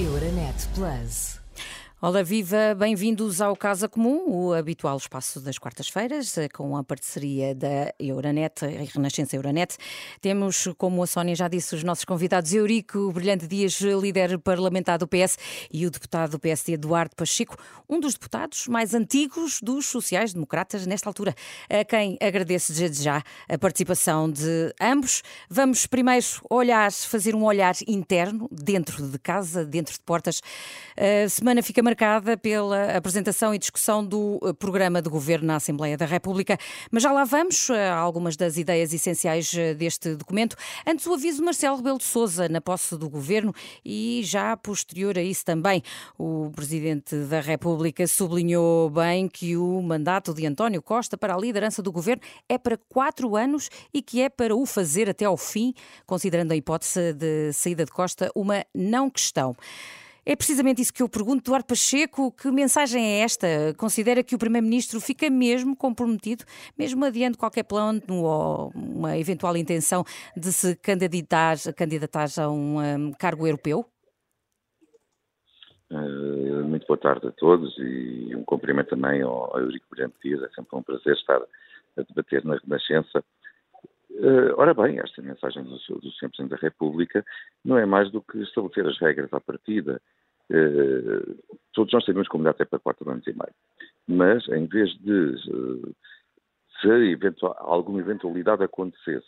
Euronet 0.00 0.66
Plus. 0.74 1.39
Olá, 2.02 2.22
viva! 2.22 2.74
Bem-vindos 2.74 3.42
ao 3.42 3.54
Casa 3.54 3.86
Comum, 3.86 4.24
o 4.26 4.54
habitual 4.54 4.96
espaço 4.96 5.38
das 5.38 5.58
quartas-feiras, 5.58 6.38
eh, 6.38 6.48
com 6.48 6.74
a 6.74 6.82
parceria 6.82 7.54
da 7.54 7.92
Euronet, 8.00 8.62
Renascença 8.94 9.36
Euronet. 9.36 9.76
Temos, 10.18 10.66
como 10.78 11.02
a 11.02 11.06
Sónia 11.06 11.34
já 11.34 11.46
disse, 11.46 11.74
os 11.74 11.84
nossos 11.84 12.06
convidados 12.06 12.54
Eurico 12.54 13.12
Brilhante 13.12 13.46
Dias, 13.46 13.78
líder 13.82 14.38
parlamentar 14.38 14.96
do 14.96 15.06
PS, 15.06 15.36
e 15.70 15.86
o 15.86 15.90
deputado 15.90 16.30
do 16.30 16.38
PSD 16.38 16.72
Eduardo 16.72 17.14
Pacheco, 17.14 17.54
um 17.86 18.00
dos 18.00 18.14
deputados 18.14 18.66
mais 18.66 18.94
antigos 18.94 19.60
dos 19.60 19.84
sociais-democratas 19.84 20.86
nesta 20.86 21.06
altura, 21.06 21.34
a 21.68 21.84
quem 21.84 22.16
agradeço 22.18 22.72
desde 22.72 23.04
já 23.04 23.22
a 23.46 23.58
participação 23.58 24.30
de 24.30 24.74
ambos. 24.80 25.22
Vamos 25.50 25.86
primeiro 25.86 26.24
olhar, 26.48 26.90
fazer 26.90 27.34
um 27.34 27.44
olhar 27.44 27.74
interno, 27.86 28.48
dentro 28.50 29.06
de 29.06 29.18
casa, 29.18 29.66
dentro 29.66 29.92
de 29.92 30.00
portas. 30.00 30.40
A 30.96 31.28
semana 31.28 31.62
fica 31.62 31.89
marcada 31.90 32.36
pela 32.36 32.96
apresentação 32.96 33.52
e 33.52 33.58
discussão 33.58 34.06
do 34.06 34.38
eh, 34.44 34.52
programa 34.52 35.02
de 35.02 35.10
governo 35.10 35.48
na 35.48 35.56
Assembleia 35.56 35.96
da 35.96 36.06
República. 36.06 36.56
Mas 36.88 37.02
já 37.02 37.10
lá 37.10 37.24
vamos 37.24 37.68
a 37.68 37.76
eh, 37.76 37.90
algumas 37.90 38.36
das 38.36 38.56
ideias 38.56 38.94
essenciais 38.94 39.52
eh, 39.54 39.74
deste 39.74 40.14
documento. 40.14 40.54
Antes, 40.86 41.04
o 41.06 41.14
aviso 41.14 41.38
de 41.38 41.44
Marcelo 41.44 41.78
Rebelo 41.78 41.98
de 41.98 42.04
Souza 42.04 42.48
na 42.48 42.60
posse 42.60 42.96
do 42.96 43.10
governo 43.10 43.52
e 43.84 44.20
já 44.22 44.56
posterior 44.56 45.18
a 45.18 45.22
isso 45.22 45.44
também, 45.44 45.82
o 46.16 46.52
Presidente 46.54 47.16
da 47.24 47.40
República 47.40 48.06
sublinhou 48.06 48.88
bem 48.88 49.26
que 49.26 49.56
o 49.56 49.82
mandato 49.82 50.32
de 50.32 50.46
António 50.46 50.80
Costa 50.80 51.18
para 51.18 51.34
a 51.34 51.38
liderança 51.38 51.82
do 51.82 51.90
governo 51.90 52.22
é 52.48 52.56
para 52.56 52.78
quatro 52.88 53.34
anos 53.34 53.68
e 53.92 54.00
que 54.00 54.22
é 54.22 54.28
para 54.28 54.54
o 54.54 54.64
fazer 54.64 55.10
até 55.10 55.24
ao 55.24 55.36
fim, 55.36 55.74
considerando 56.06 56.52
a 56.52 56.56
hipótese 56.56 57.12
de 57.14 57.52
saída 57.52 57.84
de 57.84 57.90
Costa 57.90 58.30
uma 58.36 58.64
não 58.72 59.10
questão. 59.10 59.56
É 60.24 60.36
precisamente 60.36 60.82
isso 60.82 60.92
que 60.92 61.02
eu 61.02 61.08
pergunto. 61.08 61.42
Eduardo 61.42 61.66
Pacheco, 61.66 62.30
que 62.32 62.50
mensagem 62.50 63.04
é 63.04 63.20
esta? 63.20 63.46
Considera 63.76 64.22
que 64.22 64.34
o 64.34 64.38
Primeiro-Ministro 64.38 65.00
fica 65.00 65.28
mesmo 65.30 65.74
comprometido, 65.76 66.44
mesmo 66.78 67.04
adiante 67.04 67.38
qualquer 67.38 67.64
plano 67.64 68.00
ou 68.08 68.70
uma 68.74 69.16
eventual 69.16 69.56
intenção 69.56 70.04
de 70.36 70.52
se 70.52 70.76
candidatar, 70.76 71.56
candidatar 71.76 72.28
a 72.38 72.50
um, 72.50 72.78
um 72.78 73.12
cargo 73.12 73.46
europeu? 73.46 73.86
Uh, 75.90 76.62
muito 76.64 76.86
boa 76.86 76.98
tarde 76.98 77.26
a 77.26 77.32
todos 77.32 77.76
e 77.78 78.32
um 78.36 78.44
cumprimento 78.44 78.90
também 78.90 79.22
ao, 79.22 79.52
ao 79.52 79.60
Eurico 79.60 79.86
Brilhante 79.90 80.14
Dias. 80.22 80.40
É 80.42 80.48
sempre 80.54 80.78
um 80.78 80.82
prazer 80.82 81.14
estar 81.14 81.40
a 81.96 82.02
debater 82.02 82.44
na 82.44 82.56
Renascença. 82.58 83.24
Uh, 84.10 84.52
ora 84.56 84.74
bem, 84.74 84.98
esta 84.98 85.22
mensagem 85.22 85.62
do, 85.62 85.70
do 85.70 86.10
Sr. 86.12 86.28
Presidente 86.28 86.50
da 86.50 86.56
República 86.56 87.24
não 87.64 87.78
é 87.78 87.86
mais 87.86 88.10
do 88.10 88.20
que 88.20 88.38
estabelecer 88.42 88.86
as 88.86 88.98
regras 88.98 89.32
à 89.32 89.40
partida. 89.40 90.00
Uh, 90.50 91.38
todos 91.72 91.92
nós 91.92 92.04
sabemos 92.04 92.28
que 92.28 92.34
o 92.34 92.38
mandato 92.38 92.62
é 92.62 92.64
para 92.64 92.80
quatro 92.80 93.08
anos 93.08 93.26
e 93.26 93.32
meio. 93.32 93.54
Mas, 94.08 94.48
em 94.48 94.66
vez 94.66 94.90
de 94.98 95.36
uh, 95.50 95.94
se 96.80 96.88
eventual, 96.88 97.54
alguma 97.58 98.00
eventualidade 98.00 98.64
acontecesse, 98.64 99.26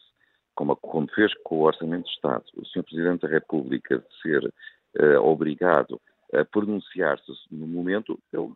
como, 0.55 0.75
como, 0.77 1.09
fez 1.13 1.33
com 1.45 1.61
o 1.61 1.63
Orçamento 1.63 2.05
de 2.05 2.11
Estado, 2.11 2.45
o 2.57 2.67
Sr. 2.67 2.83
Presidente 2.83 3.23
da 3.23 3.29
República 3.29 4.05
ser 4.21 4.45
uh, 4.45 5.21
obrigado 5.23 6.01
a 6.35 6.45
pronunciar-se 6.45 7.33
no 7.51 7.67
momento, 7.67 8.19
ele 8.33 8.53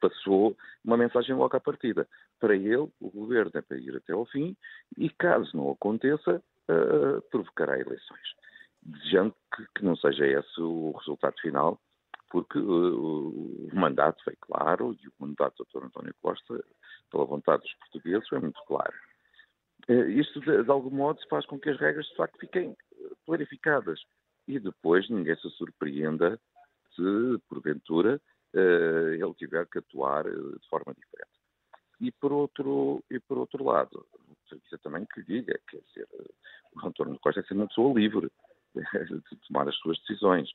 passou 0.00 0.56
uma 0.84 0.96
mensagem 0.96 1.34
logo 1.34 1.56
à 1.56 1.60
partida. 1.60 2.06
Para 2.40 2.56
ele, 2.56 2.88
o 2.98 3.10
governo 3.10 3.52
é 3.54 3.60
para 3.60 3.76
ir 3.76 3.94
até 3.94 4.14
ao 4.14 4.24
fim 4.24 4.56
e, 4.96 5.10
caso 5.10 5.54
não 5.54 5.70
aconteça, 5.70 6.42
uh, 6.70 7.20
provocará 7.30 7.78
eleições. 7.78 8.34
Desejando 8.82 9.34
que, 9.54 9.66
que, 9.76 9.84
não 9.84 9.94
seja 9.94 10.26
esse 10.26 10.60
o 10.60 10.92
resultado 10.92 11.38
final, 11.38 11.78
porque 12.30 12.58
uh, 12.58 13.68
o 13.68 13.70
mandato 13.74 14.24
foi 14.24 14.34
claro 14.40 14.96
e 15.02 15.08
o 15.08 15.12
mandato 15.18 15.62
do 15.62 15.80
Dr. 15.80 15.86
António 15.86 16.14
Costa, 16.22 16.64
pela 17.10 17.26
vontade 17.26 17.62
dos 17.62 17.74
portugueses, 17.74 18.26
foi 18.26 18.38
muito 18.40 18.60
claro. 18.66 18.94
Uh, 19.86 20.08
isto, 20.08 20.40
de, 20.40 20.62
de 20.62 20.70
algum 20.70 20.90
modo, 20.90 21.20
faz 21.28 21.44
com 21.44 21.60
que 21.60 21.68
as 21.68 21.78
regras, 21.78 22.06
de 22.06 22.16
facto, 22.16 22.38
fiquem 22.38 22.74
clarificadas 23.26 24.00
e 24.48 24.58
depois 24.58 25.08
ninguém 25.10 25.36
se 25.36 25.50
surpreenda 25.50 26.40
se, 26.96 27.38
porventura, 27.48 28.20
ele 28.52 29.34
tiver 29.34 29.64
que 29.68 29.78
atuar 29.78 30.24
de 30.24 30.68
forma 30.68 30.92
diferente. 30.92 31.39
E 32.00 32.10
por 32.12 32.32
outro, 32.32 33.04
e 33.10 33.20
por 33.20 33.38
outro 33.38 33.62
lado, 33.64 34.06
precisa 34.48 34.78
também 34.78 35.06
que 35.06 35.22
diga, 35.22 35.58
quer 35.68 35.80
dizer, 35.88 36.08
o 36.74 36.86
António 36.86 37.18
Costa 37.20 37.40
é 37.40 37.42
ser 37.42 37.54
uma 37.54 37.68
pessoa 37.68 37.98
livre 37.98 38.30
de 38.74 39.36
tomar 39.48 39.68
as 39.68 39.76
suas 39.76 39.98
decisões. 40.00 40.50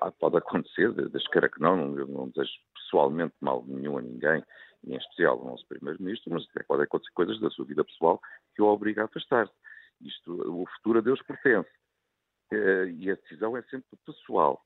Ah, 0.00 0.12
pode 0.12 0.36
acontecer, 0.36 0.92
desde 0.92 1.28
queira 1.30 1.48
que 1.48 1.60
não, 1.60 1.98
eu 1.98 2.06
não 2.06 2.28
desejo 2.28 2.52
pessoalmente 2.74 3.34
mal 3.40 3.64
nenhum 3.66 3.98
a 3.98 4.02
ninguém, 4.02 4.42
em 4.86 4.96
especial 4.96 5.38
ao 5.38 5.46
nosso 5.46 5.66
Primeiro-Ministro, 5.66 6.32
mas 6.32 6.46
até 6.50 6.62
pode 6.62 6.84
acontecer 6.84 7.12
coisas 7.12 7.40
da 7.40 7.50
sua 7.50 7.64
vida 7.64 7.84
pessoal 7.84 8.20
que 8.54 8.62
o 8.62 8.66
obriga 8.66 9.02
a 9.02 9.04
afastar-se. 9.06 9.52
Isto, 10.00 10.32
o 10.32 10.66
futuro 10.76 10.98
a 10.98 11.02
Deus 11.02 11.20
pertence. 11.22 11.70
Eh, 12.52 12.86
e 12.98 13.10
a 13.10 13.14
decisão 13.14 13.56
é 13.56 13.62
sempre 13.62 13.96
pessoal. 14.04 14.62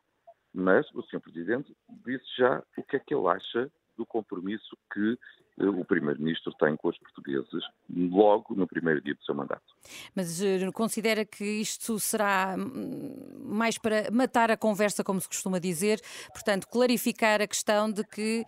Mas 0.53 0.89
o 0.95 1.03
Sr. 1.03 1.21
Presidente 1.21 1.77
disse 2.05 2.25
já 2.37 2.63
o 2.77 2.83
que 2.83 2.97
é 2.97 2.99
que 2.99 3.15
ele 3.15 3.29
acha 3.29 3.71
do 3.99 4.07
compromisso 4.07 4.79
que 4.93 5.19
eh, 5.61 5.67
o 5.67 5.85
Primeiro-Ministro 5.85 6.55
tem 6.55 6.77
com 6.77 6.89
os 6.89 6.97
portugueses 6.99 7.65
logo 7.91 8.55
no 8.55 8.67
primeiro 8.67 9.03
dia 9.03 9.15
do 9.15 9.25
seu 9.25 9.35
mandato. 9.35 9.75
Mas 10.15 10.41
uh, 10.41 10.73
considera 10.73 11.25
que 11.25 11.45
isto 11.45 11.99
será 11.99 12.55
hum, 12.57 13.43
mais 13.45 13.77
para 13.77 14.11
matar 14.13 14.51
a 14.51 14.57
conversa, 14.57 15.03
como 15.03 15.21
se 15.21 15.29
costuma 15.29 15.59
dizer, 15.59 16.01
portanto, 16.33 16.69
clarificar 16.69 17.43
a 17.43 17.47
questão 17.47 17.91
de 17.91 18.05
que 18.05 18.45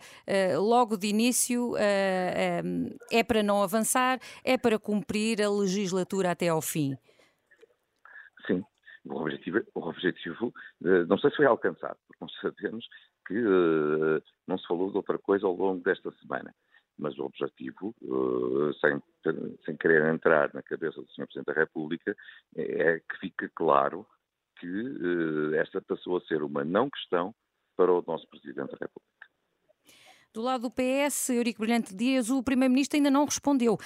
uh, 0.55 0.61
logo 0.61 0.95
de 0.97 1.07
início 1.07 1.73
é 1.77 3.23
para 3.23 3.43
não 3.43 3.61
avançar, 3.61 4.19
é 4.43 4.57
para 4.57 4.79
cumprir 4.79 5.41
a 5.41 5.49
legislatura 5.49 6.31
até 6.31 6.47
ao 6.47 6.61
fim? 6.61 6.95
Sim, 8.47 8.63
o 9.05 9.15
objetivo, 9.19 9.59
o 9.75 9.81
objetivo 9.81 10.53
não 11.07 11.17
sei 11.17 11.29
se 11.31 11.37
foi 11.37 11.45
alcançado, 11.45 11.97
porque 12.07 12.23
nós 12.23 12.31
sabemos 12.39 12.85
que 13.27 13.37
uh, 13.37 14.21
não 14.47 14.57
se 14.57 14.67
falou 14.67 14.91
de 14.91 14.97
outra 14.97 15.17
coisa 15.17 15.45
ao 15.45 15.55
longo 15.55 15.83
desta 15.83 16.11
semana. 16.21 16.53
Mas 16.97 17.17
o 17.17 17.25
objetivo, 17.25 17.95
uh, 18.01 18.73
sem, 18.75 19.01
sem 19.65 19.75
querer 19.77 20.13
entrar 20.13 20.53
na 20.53 20.61
cabeça 20.61 21.01
do 21.01 21.07
Sr. 21.11 21.25
Presidente 21.25 21.45
da 21.45 21.53
República, 21.53 22.15
é 22.55 22.99
que 22.99 23.17
fique 23.19 23.49
claro 23.55 24.05
que 24.59 25.55
esta 25.55 25.81
passou 25.81 26.17
a 26.17 26.21
ser 26.21 26.43
uma 26.43 26.63
não 26.63 26.89
questão 26.89 27.33
para 27.75 27.91
o 27.91 28.03
nosso 28.05 28.27
Presidente 28.27 28.71
da 28.71 28.77
República. 28.79 29.11
Do 30.33 30.41
lado 30.41 30.61
do 30.61 30.71
PS, 30.71 31.29
Eurico 31.31 31.59
Brilhante 31.59 31.93
Dias, 31.93 32.29
o 32.29 32.41
Primeiro-Ministro 32.41 32.95
ainda 32.95 33.11
não 33.11 33.25
respondeu. 33.25 33.77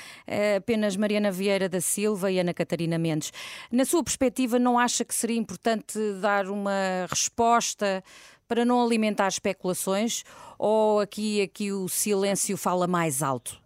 Apenas 0.56 0.96
Mariana 0.96 1.32
Vieira 1.32 1.68
da 1.68 1.82
Silva 1.82 2.32
e 2.32 2.38
Ana 2.40 2.54
Catarina 2.54 3.00
Mendes. 3.00 3.32
Na 3.72 3.84
sua 3.84 4.04
perspectiva, 4.04 4.60
não 4.60 4.78
acha 4.78 5.04
que 5.04 5.16
seria 5.16 5.38
importante 5.38 5.98
dar 6.22 6.48
uma 6.48 7.08
resposta 7.10 8.04
para 8.48 8.66
não 8.66 8.84
alimentar 8.84 9.28
especulações 9.28 10.24
ou 10.58 11.00
aqui, 11.00 11.42
aqui 11.42 11.72
o 11.72 11.88
silêncio 11.88 12.58
fala 12.58 12.88
mais 12.88 13.22
alto? 13.22 13.62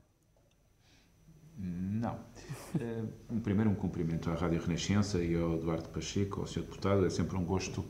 Não. 1.58 2.16
Uh, 2.76 3.40
primeiro, 3.44 3.70
um 3.70 3.76
cumprimento 3.76 4.30
à 4.30 4.36
Rádio 4.36 4.62
Renascença 4.62 5.22
e 5.22 5.36
ao 5.36 5.56
Eduardo 5.56 5.90
Pacheco, 5.90 6.42
ao 6.42 6.48
Sr. 6.48 6.62
Deputado. 6.62 7.06
É 7.06 7.10
sempre 7.10 7.36
um 7.38 7.44
gosto 7.44 7.86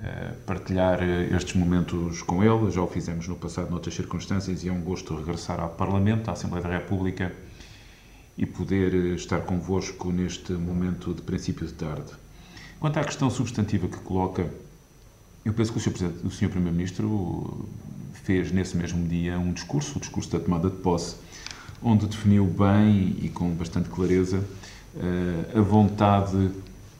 eh, 0.00 0.32
partilhar 0.46 1.02
eh, 1.02 1.34
estes 1.34 1.54
momentos 1.54 2.22
com 2.22 2.44
ele. 2.44 2.70
Já 2.70 2.80
o 2.80 2.86
fizemos 2.86 3.26
no 3.26 3.34
passado 3.34 3.68
noutras 3.68 3.94
circunstâncias 3.94 4.62
e 4.62 4.68
é 4.68 4.72
um 4.72 4.80
gosto 4.80 5.16
regressar 5.16 5.58
ao 5.58 5.70
Parlamento, 5.70 6.28
à 6.28 6.34
Assembleia 6.34 6.62
da 6.62 6.70
República 6.70 7.34
e 8.36 8.46
poder 8.46 8.94
eh, 8.94 9.14
estar 9.16 9.40
convosco 9.40 10.12
neste 10.12 10.52
momento 10.52 11.12
de 11.12 11.22
princípio 11.22 11.66
de 11.66 11.72
tarde. 11.72 12.12
Quanto 12.78 12.96
à 12.96 13.02
questão 13.02 13.28
substantiva 13.28 13.88
que 13.88 13.98
coloca, 13.98 14.48
eu 15.44 15.52
penso 15.52 15.72
que 15.72 15.78
o 15.78 15.80
Sr. 15.80 16.12
O 16.24 16.30
Sr. 16.30 16.48
Primeiro-Ministro 16.48 17.68
fez 18.24 18.52
nesse 18.52 18.76
mesmo 18.76 19.06
dia 19.06 19.38
um 19.38 19.52
discurso, 19.52 19.96
o 19.96 20.00
discurso 20.00 20.30
da 20.30 20.40
tomada 20.40 20.68
de 20.68 20.76
posse, 20.76 21.16
onde 21.82 22.06
definiu 22.06 22.44
bem 22.44 23.16
e 23.22 23.28
com 23.28 23.50
bastante 23.50 23.88
clareza 23.88 24.44
a 25.54 25.60
vontade 25.60 26.50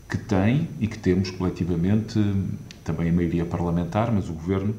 que 0.08 0.17
tem 0.17 0.69
e 0.81 0.87
que 0.87 0.99
temos 0.99 1.31
coletivamente 1.31 2.19
também 2.85 3.11
a 3.11 3.12
maioria 3.12 3.44
parlamentar, 3.44 4.11
mas 4.11 4.29
o 4.29 4.32
governo, 4.32 4.75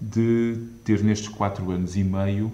de 0.00 0.58
ter 0.84 1.02
nestes 1.02 1.28
quatro 1.28 1.70
anos 1.70 1.96
e 1.96 2.02
meio 2.02 2.52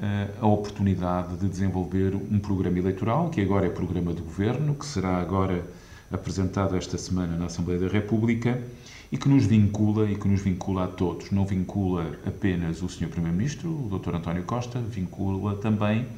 eh, 0.00 0.28
a 0.40 0.46
oportunidade 0.46 1.36
de 1.36 1.48
desenvolver 1.48 2.14
um 2.14 2.38
programa 2.38 2.78
eleitoral, 2.78 3.28
que 3.30 3.40
agora 3.40 3.66
é 3.66 3.68
programa 3.68 4.14
de 4.14 4.22
governo, 4.22 4.74
que 4.74 4.86
será 4.86 5.18
agora 5.18 5.64
apresentado 6.10 6.76
esta 6.76 6.96
semana 6.96 7.36
na 7.36 7.46
Assembleia 7.46 7.80
da 7.80 7.88
República 7.88 8.62
e 9.12 9.18
que 9.18 9.28
nos 9.28 9.44
vincula 9.44 10.10
e 10.10 10.16
que 10.16 10.26
nos 10.26 10.40
vincula 10.40 10.84
a 10.84 10.88
todos. 10.88 11.30
Não 11.30 11.44
vincula 11.44 12.18
apenas 12.26 12.82
o 12.82 12.88
Sr. 12.88 13.08
Primeiro-Ministro, 13.08 13.68
o 13.68 13.98
Dr. 13.98 14.14
António 14.14 14.42
Costa, 14.44 14.80
vincula 14.80 15.54
também 15.56 16.08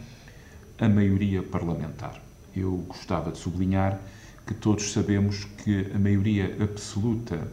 a 0.79 0.89
maioria 0.89 1.43
parlamentar. 1.43 2.23
Eu 2.55 2.77
gostava 2.87 3.33
de 3.33 3.39
sublinhar 3.39 4.01
que 4.47 4.55
todos 4.55 4.93
sabemos 4.93 5.45
que 5.45 5.91
a 5.93 5.99
maioria 5.99 6.57
absoluta 6.61 7.49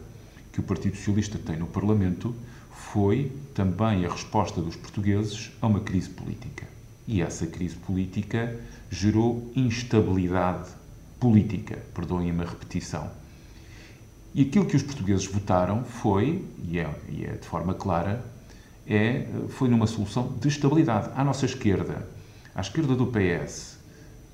que 0.52 0.60
o 0.60 0.62
Partido 0.62 0.96
Socialista 0.96 1.38
tem 1.38 1.56
no 1.56 1.66
Parlamento 1.66 2.32
foi 2.70 3.32
também 3.52 4.04
a 4.04 4.12
resposta 4.12 4.60
dos 4.60 4.76
portugueses 4.76 5.50
a 5.60 5.66
uma 5.66 5.80
crise 5.80 6.10
política. 6.10 6.68
E 7.08 7.20
essa 7.20 7.48
crise 7.48 7.74
política 7.74 8.60
gerou 8.90 9.50
instabilidade 9.56 10.70
política, 11.18 11.82
perdoem-me 11.94 12.44
a 12.44 12.48
repetição. 12.48 13.21
E 14.34 14.42
aquilo 14.42 14.64
que 14.64 14.76
os 14.76 14.82
portugueses 14.82 15.26
votaram 15.26 15.84
foi, 15.84 16.44
e 16.64 16.78
é, 16.78 16.90
e 17.08 17.24
é 17.24 17.32
de 17.32 17.46
forma 17.46 17.74
clara, 17.74 18.24
é, 18.86 19.26
foi 19.50 19.68
numa 19.68 19.86
solução 19.86 20.34
de 20.40 20.48
estabilidade. 20.48 21.10
À 21.14 21.22
nossa 21.22 21.44
esquerda, 21.44 22.08
à 22.54 22.60
esquerda 22.60 22.94
do 22.94 23.06
PS, 23.06 23.78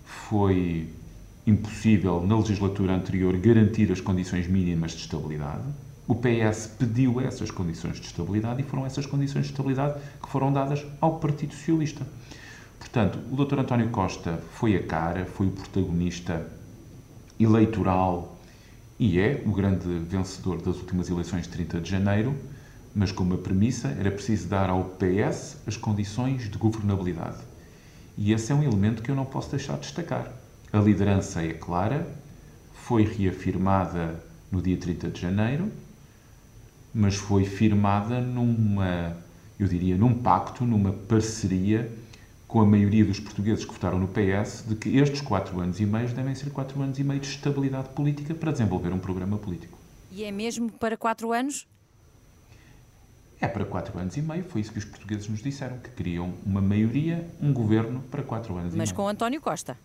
foi 0.05 0.89
impossível, 1.47 2.25
na 2.27 2.37
legislatura 2.37 2.95
anterior, 2.95 3.37
garantir 3.39 3.91
as 3.91 4.00
condições 4.00 4.47
mínimas 4.47 4.93
de 4.93 4.99
estabilidade. 4.99 5.65
O 6.06 6.15
PS 6.15 6.69
pediu 6.79 7.21
essas 7.21 7.51
condições 7.51 8.01
de 8.01 8.06
estabilidade 8.06 8.62
e 8.62 8.65
foram 8.65 8.87
essas 8.87 9.05
condições 9.05 9.47
de 9.47 9.51
estabilidade 9.51 10.01
que 10.23 10.29
foram 10.29 10.53
dadas 10.53 10.87
ao 11.01 11.19
Partido 11.19 11.55
Socialista. 11.55 12.06
Portanto, 12.79 13.19
o 13.31 13.44
Dr. 13.44 13.59
António 13.59 13.89
Costa 13.91 14.43
foi 14.53 14.77
a 14.77 14.83
cara, 14.83 15.27
foi 15.27 15.49
o 15.49 15.51
protagonista 15.51 16.47
eleitoral 17.39 18.38
e 18.99 19.21
é 19.21 19.43
o 19.47 19.53
grande 19.53 19.87
vencedor 20.00 20.61
das 20.61 20.77
últimas 20.77 21.09
eleições 21.09 21.45
de 21.45 21.50
30 21.50 21.81
de 21.81 21.91
janeiro, 21.91 22.35
mas 22.95 23.12
com 23.12 23.23
uma 23.23 23.39
premissa, 23.39 23.89
era 23.99 24.11
preciso 24.11 24.49
dar 24.49 24.69
ao 24.69 24.85
PS 24.85 25.59
as 25.67 25.77
condições 25.77 26.50
de 26.50 26.59
governabilidade. 26.59 27.39
E 28.17 28.33
esse 28.33 28.50
é 28.50 28.55
um 28.55 28.62
elemento 28.62 29.03
que 29.03 29.11
eu 29.11 29.15
não 29.15 29.25
posso 29.25 29.50
deixar 29.50 29.75
de 29.75 29.83
destacar. 29.83 30.33
A 30.73 30.79
liderança 30.79 31.43
é 31.43 31.53
clara, 31.53 32.09
foi 32.73 33.05
reafirmada 33.05 34.23
no 34.50 34.61
dia 34.61 34.77
30 34.77 35.11
de 35.11 35.21
janeiro, 35.21 35.71
mas 36.93 37.15
foi 37.15 37.44
firmada 37.44 38.21
numa, 38.21 39.17
eu 39.61 39.69
diria, 39.69 39.97
num 39.97 40.15
pacto, 40.15 40.65
numa 40.65 40.93
parceria 40.93 41.89
com 42.49 42.62
a 42.62 42.67
maioria 42.67 43.05
dos 43.05 43.21
portugueses 43.21 43.62
que 43.67 43.73
votaram 43.73 43.99
no 43.99 44.09
PS, 44.09 44.65
de 44.67 44.75
que 44.75 44.97
estes 44.97 45.21
quatro 45.21 45.61
anos 45.61 45.79
e 45.79 45.85
meio 45.85 46.09
devem 46.09 46.35
ser 46.35 46.50
quatro 46.50 46.81
anos 46.81 46.99
e 46.99 47.05
meio 47.05 47.21
de 47.21 47.29
estabilidade 47.29 47.91
política 47.91 48.35
para 48.35 48.50
desenvolver 48.50 48.91
um 48.91 48.99
programa 48.99 49.37
político. 49.37 49.79
E 50.11 50.25
é 50.25 50.33
mesmo 50.33 50.73
para 50.73 50.97
quatro 50.97 51.31
anos? 51.31 51.69
É 53.39 53.47
para 53.47 53.67
quatro 53.67 53.97
anos 53.99 54.17
e 54.17 54.23
meio, 54.23 54.43
foi 54.45 54.62
isso 54.62 54.73
que 54.73 54.79
os 54.79 54.85
portugueses 54.87 55.29
nos 55.29 55.43
disseram, 55.43 55.79
que 55.79 55.91
queriam 55.91 56.33
uma 56.45 56.62
maioria, 56.62 57.29
um 57.41 57.53
governo 57.53 58.00
para 58.11 58.23
quatro 58.23 58.55
anos 58.55 58.65
mas 58.65 58.75
e 58.75 58.77
meio. 58.77 58.89
Mas 58.89 58.93
com 58.93 59.06
António 59.06 59.41
Costa. 59.43 59.77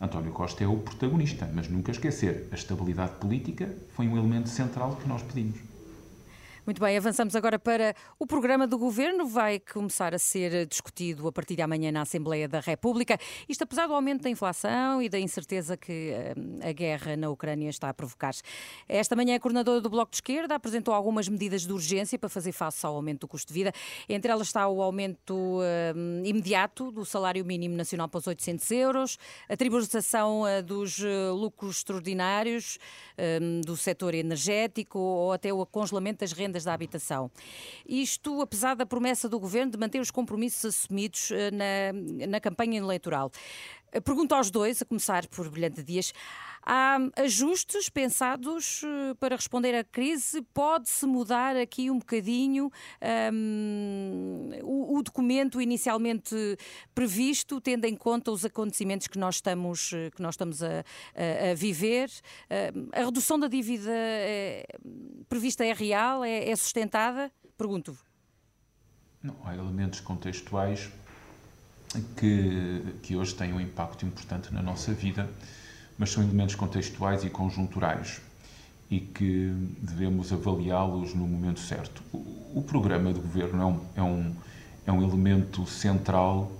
António 0.00 0.32
Costa 0.32 0.62
é 0.62 0.66
o 0.66 0.76
protagonista, 0.76 1.50
mas 1.52 1.68
nunca 1.68 1.90
esquecer, 1.90 2.48
a 2.52 2.54
estabilidade 2.54 3.14
política 3.16 3.68
foi 3.94 4.06
um 4.06 4.16
elemento 4.16 4.48
central 4.48 4.96
que 4.96 5.08
nós 5.08 5.22
pedimos. 5.22 5.58
Muito 6.64 6.80
bem, 6.80 6.96
avançamos 6.96 7.34
agora 7.34 7.58
para 7.58 7.92
o 8.20 8.24
programa 8.24 8.68
do 8.68 8.78
governo. 8.78 9.26
Vai 9.26 9.58
começar 9.58 10.14
a 10.14 10.18
ser 10.18 10.64
discutido 10.64 11.26
a 11.26 11.32
partir 11.32 11.56
de 11.56 11.62
amanhã 11.62 11.90
na 11.90 12.02
Assembleia 12.02 12.46
da 12.46 12.60
República. 12.60 13.18
Isto 13.48 13.64
apesar 13.64 13.88
do 13.88 13.94
aumento 13.94 14.22
da 14.22 14.30
inflação 14.30 15.02
e 15.02 15.08
da 15.08 15.18
incerteza 15.18 15.76
que 15.76 16.12
eh, 16.12 16.34
a 16.62 16.70
guerra 16.70 17.16
na 17.16 17.28
Ucrânia 17.30 17.68
está 17.68 17.88
a 17.88 17.94
provocar. 17.94 18.32
Esta 18.88 19.16
manhã, 19.16 19.34
a 19.34 19.40
coordenadora 19.40 19.80
do 19.80 19.90
Bloco 19.90 20.12
de 20.12 20.18
Esquerda 20.18 20.54
apresentou 20.54 20.94
algumas 20.94 21.28
medidas 21.28 21.66
de 21.66 21.72
urgência 21.72 22.16
para 22.16 22.28
fazer 22.28 22.52
face 22.52 22.86
ao 22.86 22.94
aumento 22.94 23.22
do 23.22 23.28
custo 23.28 23.48
de 23.48 23.54
vida. 23.54 23.72
Entre 24.08 24.30
elas 24.30 24.46
está 24.46 24.68
o 24.68 24.80
aumento 24.80 25.34
uh, 25.34 26.24
imediato 26.24 26.92
do 26.92 27.04
salário 27.04 27.44
mínimo 27.44 27.74
nacional 27.74 28.08
para 28.08 28.18
os 28.18 28.26
800 28.28 28.70
euros, 28.70 29.18
a 29.48 29.56
tributação 29.56 30.42
uh, 30.42 30.62
dos 30.62 31.00
lucros 31.34 31.78
extraordinários 31.78 32.78
do 33.64 33.76
setor 33.76 34.14
energético 34.14 34.98
ou 34.98 35.32
até 35.32 35.52
o 35.52 35.64
congelamento 35.66 36.20
das 36.20 36.32
rendas 36.32 36.51
rendas 36.52 36.64
da 36.64 36.74
habitação. 36.74 37.30
Isto, 37.88 38.42
apesar 38.42 38.74
da 38.74 38.84
promessa 38.84 39.28
do 39.28 39.40
governo 39.40 39.72
de 39.72 39.78
manter 39.78 40.00
os 40.00 40.10
compromissos 40.10 40.64
assumidos 40.64 41.30
eh, 41.30 41.50
na, 41.50 42.26
na 42.28 42.40
campanha 42.40 42.78
eleitoral. 42.78 43.30
Eh, 43.92 44.00
pergunto 44.00 44.34
aos 44.34 44.50
dois, 44.50 44.80
a 44.80 44.84
começar 44.86 45.26
por 45.28 45.48
Brilhante 45.50 45.82
Dias. 45.82 46.14
Há 46.64 46.96
ajustes 47.16 47.88
pensados 47.90 48.82
eh, 48.84 49.14
para 49.20 49.36
responder 49.36 49.74
à 49.74 49.84
crise? 49.84 50.40
Pode-se 50.54 51.04
mudar 51.04 51.56
aqui 51.56 51.90
um 51.90 51.98
bocadinho 51.98 52.70
um, 53.32 54.50
o, 54.62 54.96
o, 54.96 55.02
documento 55.02 55.60
inicialmente 55.60 56.34
previsto, 56.94 57.60
tendo 57.60 57.84
em 57.84 57.94
conta 57.94 58.30
os 58.30 58.44
acontecimentos 58.44 59.08
que 59.08 59.18
nós 59.18 59.36
estamos, 59.36 59.90
que 60.14 60.22
nós 60.22 60.34
estamos 60.34 60.62
a, 60.62 60.84
a, 61.14 61.50
a 61.50 61.54
viver? 61.54 62.10
a 62.92 63.04
redução 63.04 63.38
da 63.38 63.48
dívida 63.48 63.90
é, 63.92 64.64
prevista 65.28 65.64
é 65.64 65.72
real? 65.72 66.24
É, 66.24 66.48
é 66.48 66.56
sustentada? 66.56 67.30
Pergunto. 67.58 67.96
Não, 69.22 69.36
há 69.44 69.54
elementos 69.54 70.00
contextuais 70.00 70.90
que, 72.16 72.82
que 73.02 73.16
hoje 73.16 73.34
têm 73.34 73.52
um 73.52 73.60
impacto 73.60 74.04
importante 74.06 74.52
na 74.52 74.62
nossa 74.62 74.92
vida 74.92 75.28
mas 75.98 76.10
são 76.10 76.22
elementos 76.22 76.54
contextuais 76.54 77.24
e 77.24 77.30
conjunturais 77.30 78.20
e 78.90 79.00
que 79.00 79.52
devemos 79.80 80.32
avaliá-los 80.32 81.14
no 81.14 81.26
momento 81.26 81.60
certo. 81.60 82.02
O, 82.12 82.58
o 82.58 82.62
programa 82.66 83.12
de 83.12 83.20
governo 83.20 83.62
é 83.62 83.66
um, 83.66 83.80
é, 83.96 84.02
um, 84.02 84.34
é 84.88 84.92
um 84.92 85.02
elemento 85.02 85.64
central 85.66 86.50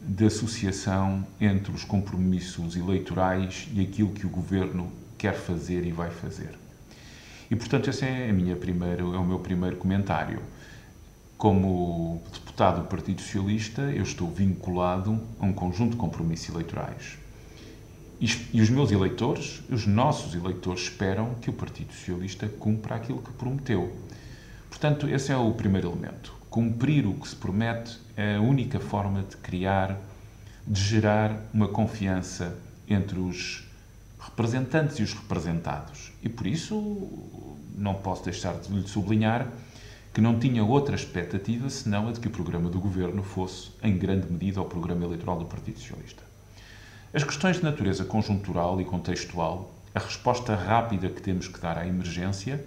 de 0.00 0.26
associação 0.26 1.26
entre 1.40 1.72
os 1.72 1.84
compromissos 1.84 2.76
eleitorais 2.76 3.68
e 3.72 3.80
aquilo 3.80 4.12
que 4.12 4.26
o 4.26 4.30
governo 4.30 4.92
quer 5.18 5.34
fazer 5.34 5.84
e 5.84 5.90
vai 5.90 6.10
fazer. 6.10 6.56
E, 7.50 7.56
portanto, 7.56 7.90
esse 7.90 8.04
é, 8.04 8.30
a 8.30 8.32
minha 8.32 8.56
primeira, 8.56 9.02
é 9.02 9.04
o 9.04 9.24
meu 9.24 9.38
primeiro 9.38 9.76
comentário. 9.76 10.40
Como 11.44 12.22
deputado 12.32 12.80
do 12.80 12.88
Partido 12.88 13.20
Socialista, 13.20 13.82
eu 13.82 14.02
estou 14.02 14.30
vinculado 14.30 15.20
a 15.38 15.44
um 15.44 15.52
conjunto 15.52 15.90
de 15.90 15.98
compromissos 15.98 16.48
eleitorais 16.48 17.18
e 18.18 18.62
os 18.62 18.70
meus 18.70 18.90
eleitores, 18.90 19.62
os 19.68 19.86
nossos 19.86 20.34
eleitores, 20.34 20.84
esperam 20.84 21.34
que 21.42 21.50
o 21.50 21.52
Partido 21.52 21.92
Socialista 21.92 22.48
cumpra 22.48 22.94
aquilo 22.94 23.20
que 23.20 23.30
prometeu. 23.32 23.94
Portanto, 24.70 25.06
esse 25.06 25.32
é 25.32 25.36
o 25.36 25.52
primeiro 25.52 25.90
elemento. 25.90 26.32
Cumprir 26.48 27.06
o 27.06 27.12
que 27.12 27.28
se 27.28 27.36
promete 27.36 28.00
é 28.16 28.36
a 28.36 28.40
única 28.40 28.80
forma 28.80 29.22
de 29.22 29.36
criar, 29.36 30.00
de 30.66 30.80
gerar 30.80 31.38
uma 31.52 31.68
confiança 31.68 32.56
entre 32.88 33.18
os 33.18 33.68
representantes 34.18 34.98
e 34.98 35.02
os 35.02 35.12
representados. 35.12 36.10
E 36.22 36.28
por 36.30 36.46
isso 36.46 37.06
não 37.76 37.92
posso 37.92 38.24
deixar 38.24 38.54
de 38.54 38.72
lhe 38.72 38.88
sublinhar 38.88 39.46
que 40.14 40.20
não 40.20 40.38
tinha 40.38 40.64
outra 40.64 40.94
expectativa 40.94 41.68
senão 41.68 42.08
a 42.08 42.12
de 42.12 42.20
que 42.20 42.28
o 42.28 42.30
programa 42.30 42.70
do 42.70 42.78
governo 42.78 43.20
fosse, 43.20 43.70
em 43.82 43.98
grande 43.98 44.30
medida, 44.30 44.62
o 44.62 44.64
programa 44.64 45.04
eleitoral 45.04 45.36
do 45.36 45.44
Partido 45.44 45.80
Socialista. 45.80 46.22
As 47.12 47.24
questões 47.24 47.56
de 47.56 47.64
natureza 47.64 48.04
conjuntural 48.04 48.80
e 48.80 48.84
contextual, 48.84 49.74
a 49.92 49.98
resposta 49.98 50.54
rápida 50.54 51.08
que 51.08 51.20
temos 51.20 51.48
que 51.48 51.60
dar 51.60 51.76
à 51.76 51.84
emergência, 51.84 52.64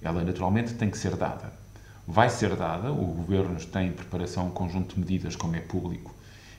ela 0.00 0.24
naturalmente 0.24 0.72
tem 0.72 0.88
que 0.88 0.96
ser 0.96 1.16
dada. 1.16 1.52
Vai 2.08 2.30
ser 2.30 2.56
dada, 2.56 2.90
o 2.90 3.04
Governo 3.08 3.62
tem 3.66 3.88
em 3.88 3.92
preparação 3.92 4.46
um 4.46 4.50
conjunto 4.50 4.94
de 4.94 5.00
medidas, 5.00 5.36
como 5.36 5.56
é 5.56 5.60
público, 5.60 6.14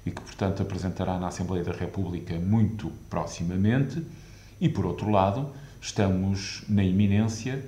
e 0.06 0.12
que, 0.12 0.22
portanto, 0.22 0.62
apresentará 0.62 1.18
na 1.18 1.30
Assembleia 1.30 1.64
da 1.64 1.74
República 1.74 2.36
muito 2.36 2.92
proximamente, 3.10 4.06
e, 4.62 4.70
por 4.70 4.86
outro 4.86 5.10
lado, 5.10 5.50
estamos 5.82 6.64
na 6.70 6.84
iminência 6.84 7.66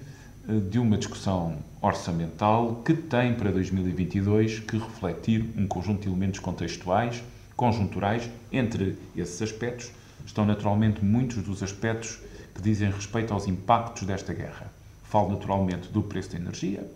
de 0.47 0.79
uma 0.79 0.97
discussão 0.97 1.57
orçamental 1.81 2.81
que 2.85 2.93
tem 2.93 3.33
para 3.33 3.51
2022 3.51 4.59
que 4.59 4.77
refletir 4.77 5.53
um 5.57 5.67
conjunto 5.67 6.01
de 6.01 6.07
elementos 6.07 6.39
contextuais 6.39 7.21
conjunturais. 7.55 8.29
Entre 8.51 8.97
esses 9.15 9.41
aspectos 9.41 9.91
estão 10.25 10.45
naturalmente 10.45 11.03
muitos 11.03 11.43
dos 11.43 11.61
aspectos 11.61 12.19
que 12.55 12.61
dizem 12.61 12.89
respeito 12.89 13.33
aos 13.33 13.47
impactos 13.47 14.03
desta 14.03 14.33
guerra. 14.33 14.71
Falo 15.03 15.31
naturalmente 15.31 15.89
do 15.89 16.01
preço 16.01 16.31
da 16.31 16.37
energia, 16.37 16.89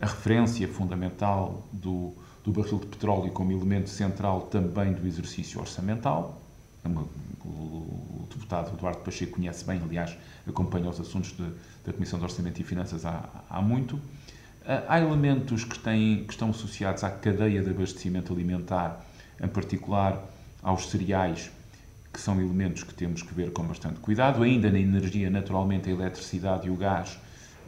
a 0.00 0.06
referência 0.06 0.68
fundamental 0.68 1.66
do, 1.72 2.12
do 2.44 2.52
barril 2.52 2.78
de 2.78 2.86
petróleo 2.86 3.30
como 3.32 3.52
elemento 3.52 3.88
central 3.88 4.42
também 4.42 4.92
do 4.92 5.06
exercício 5.06 5.60
orçamental. 5.60 6.42
É 6.84 6.88
o 7.46 8.26
deputado 8.30 8.76
Eduardo 8.76 9.00
Pacheco 9.00 9.32
conhece 9.32 9.64
bem, 9.64 9.80
aliás, 9.82 10.16
acompanha 10.46 10.88
os 10.88 11.00
assuntos 11.00 11.32
de, 11.32 11.46
da 11.84 11.92
Comissão 11.92 12.18
de 12.18 12.24
Orçamento 12.24 12.60
e 12.60 12.64
Finanças 12.64 13.04
há, 13.04 13.28
há 13.48 13.62
muito. 13.62 14.00
Há 14.88 14.98
elementos 15.00 15.62
que, 15.62 15.78
têm, 15.78 16.24
que 16.24 16.32
estão 16.32 16.50
associados 16.50 17.04
à 17.04 17.10
cadeia 17.10 17.62
de 17.62 17.70
abastecimento 17.70 18.32
alimentar 18.32 19.04
em 19.40 19.46
particular 19.46 20.20
aos 20.60 20.90
cereais, 20.90 21.52
que 22.12 22.20
são 22.20 22.40
elementos 22.40 22.82
que 22.82 22.92
temos 22.92 23.22
que 23.22 23.32
ver 23.32 23.52
com 23.52 23.62
bastante 23.62 24.00
cuidado. 24.00 24.42
Ainda 24.42 24.70
na 24.70 24.80
energia, 24.80 25.30
naturalmente, 25.30 25.88
a 25.88 25.92
eletricidade 25.92 26.66
e 26.66 26.70
o 26.70 26.74
gás 26.74 27.16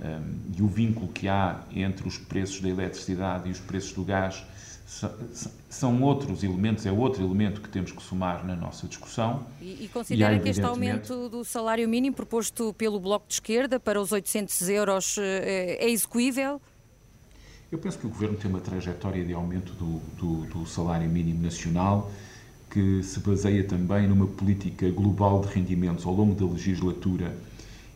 um, 0.03 0.57
e 0.57 0.63
o 0.63 0.67
vínculo 0.67 1.09
que 1.09 1.29
há 1.29 1.61
entre 1.73 2.09
os 2.09 2.19
preços 2.19 2.61
da 2.61 2.69
eletricidade 2.69 3.49
e 3.49 3.53
os 3.53 3.61
preços 3.61 3.93
do 3.93 4.05
gás 4.05 4.45
são 5.69 6.03
outros 6.03 6.43
elementos, 6.43 6.87
é 6.87 6.91
outro 6.91 7.23
elemento 7.23 7.61
que 7.61 7.69
temos 7.69 7.93
que 7.93 8.03
somar 8.03 8.45
na 8.47 8.57
nossa 8.57 8.89
discussão. 8.89 9.47
E, 9.61 9.85
e 9.85 9.89
considera 9.89 10.35
e 10.35 10.41
que 10.41 10.49
este 10.49 10.63
aumento 10.63 11.29
do 11.29 11.45
salário 11.45 11.87
mínimo 11.87 12.17
proposto 12.17 12.73
pelo 12.73 12.99
Bloco 12.99 13.29
de 13.29 13.35
Esquerda 13.35 13.79
para 13.79 14.01
os 14.01 14.13
800 14.13 14.69
euros 14.71 15.17
eh, 15.19 15.77
é 15.79 15.91
execuível? 15.91 16.61
Eu 17.71 17.79
penso 17.79 17.99
que 17.99 18.07
o 18.07 18.09
Governo 18.09 18.39
tem 18.39 18.51
uma 18.51 18.61
trajetória 18.61 19.23
de 19.23 19.35
aumento 19.35 19.75
do, 19.75 19.99
do, 20.17 20.47
do 20.47 20.67
salário 20.67 21.09
mínimo 21.09 21.43
nacional 21.43 22.11
que 22.71 23.03
se 23.03 23.21
baseia 23.21 23.65
também 23.65 24.09
numa 24.09 24.27
política 24.27 24.91
global 24.91 25.43
de 25.43 25.49
rendimentos 25.49 26.07
ao 26.07 26.15
longo 26.15 26.35
da 26.35 26.51
legislatura 26.51 27.37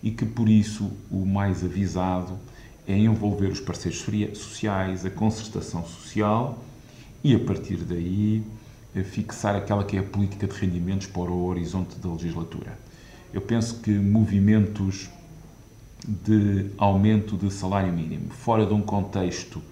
e 0.02 0.10
que, 0.10 0.26
por 0.26 0.48
isso, 0.48 0.90
o 1.10 1.24
mais 1.24 1.64
avisado 1.64 2.38
é 2.86 2.96
envolver 2.98 3.46
os 3.46 3.60
parceiros 3.60 4.00
sociais, 4.34 5.06
a 5.06 5.10
concertação 5.10 5.86
social 5.86 6.62
e, 7.22 7.34
a 7.34 7.38
partir 7.38 7.76
daí, 7.78 8.42
fixar 9.04 9.56
aquela 9.56 9.84
que 9.84 9.96
é 9.96 10.00
a 10.00 10.02
política 10.02 10.46
de 10.46 10.54
rendimentos 10.54 11.06
para 11.06 11.30
o 11.30 11.46
horizonte 11.46 11.96
da 11.98 12.10
legislatura. 12.10 12.78
Eu 13.32 13.40
penso 13.40 13.80
que 13.80 13.90
movimentos 13.90 15.08
de 16.06 16.66
aumento 16.76 17.36
de 17.36 17.50
salário 17.50 17.92
mínimo, 17.92 18.30
fora 18.30 18.66
de 18.66 18.74
um 18.74 18.82
contexto 18.82 19.62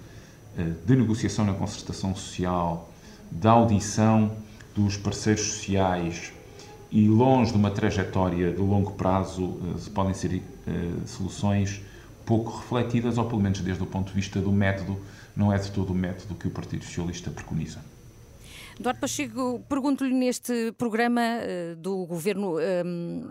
eh, 0.57 0.73
de 0.87 0.97
negociação 0.97 1.45
na 1.45 1.52
concertação 1.52 2.14
social, 2.14 2.90
da 3.30 3.50
audição 3.50 4.33
dos 4.75 4.97
parceiros 4.97 5.42
sociais 5.42 6.33
e 6.90 7.09
longe 7.09 7.52
de 7.52 7.59
uma 7.59 7.71
trajetória 7.71 8.52
de 8.52 8.61
longo 8.61 8.92
prazo, 8.92 9.59
eh, 9.62 9.90
podem 9.92 10.14
ser 10.14 10.42
eh, 10.66 10.90
soluções 11.07 11.83
pouco 12.25 12.59
refletidas, 12.59 13.19
ou 13.19 13.25
pelo 13.25 13.40
menos 13.40 13.61
desde 13.61 13.83
o 13.83 13.87
ponto 13.87 14.09
de 14.09 14.14
vista 14.14 14.40
do 14.40 14.52
método, 14.52 14.97
não 15.41 15.51
é 15.51 15.57
de 15.57 15.73
todo 15.73 15.91
o 15.91 15.95
método 15.95 16.35
que 16.35 16.47
o 16.47 16.51
Partido 16.51 16.85
Socialista 16.85 17.31
preconiza. 17.31 17.83
Eduardo 18.81 18.99
Pacheco, 18.99 19.63
pergunto-lhe 19.69 20.15
neste 20.15 20.73
programa 20.73 21.21
uh, 21.21 21.77
do 21.77 22.07
Governo, 22.07 22.59
eh, 22.59 22.83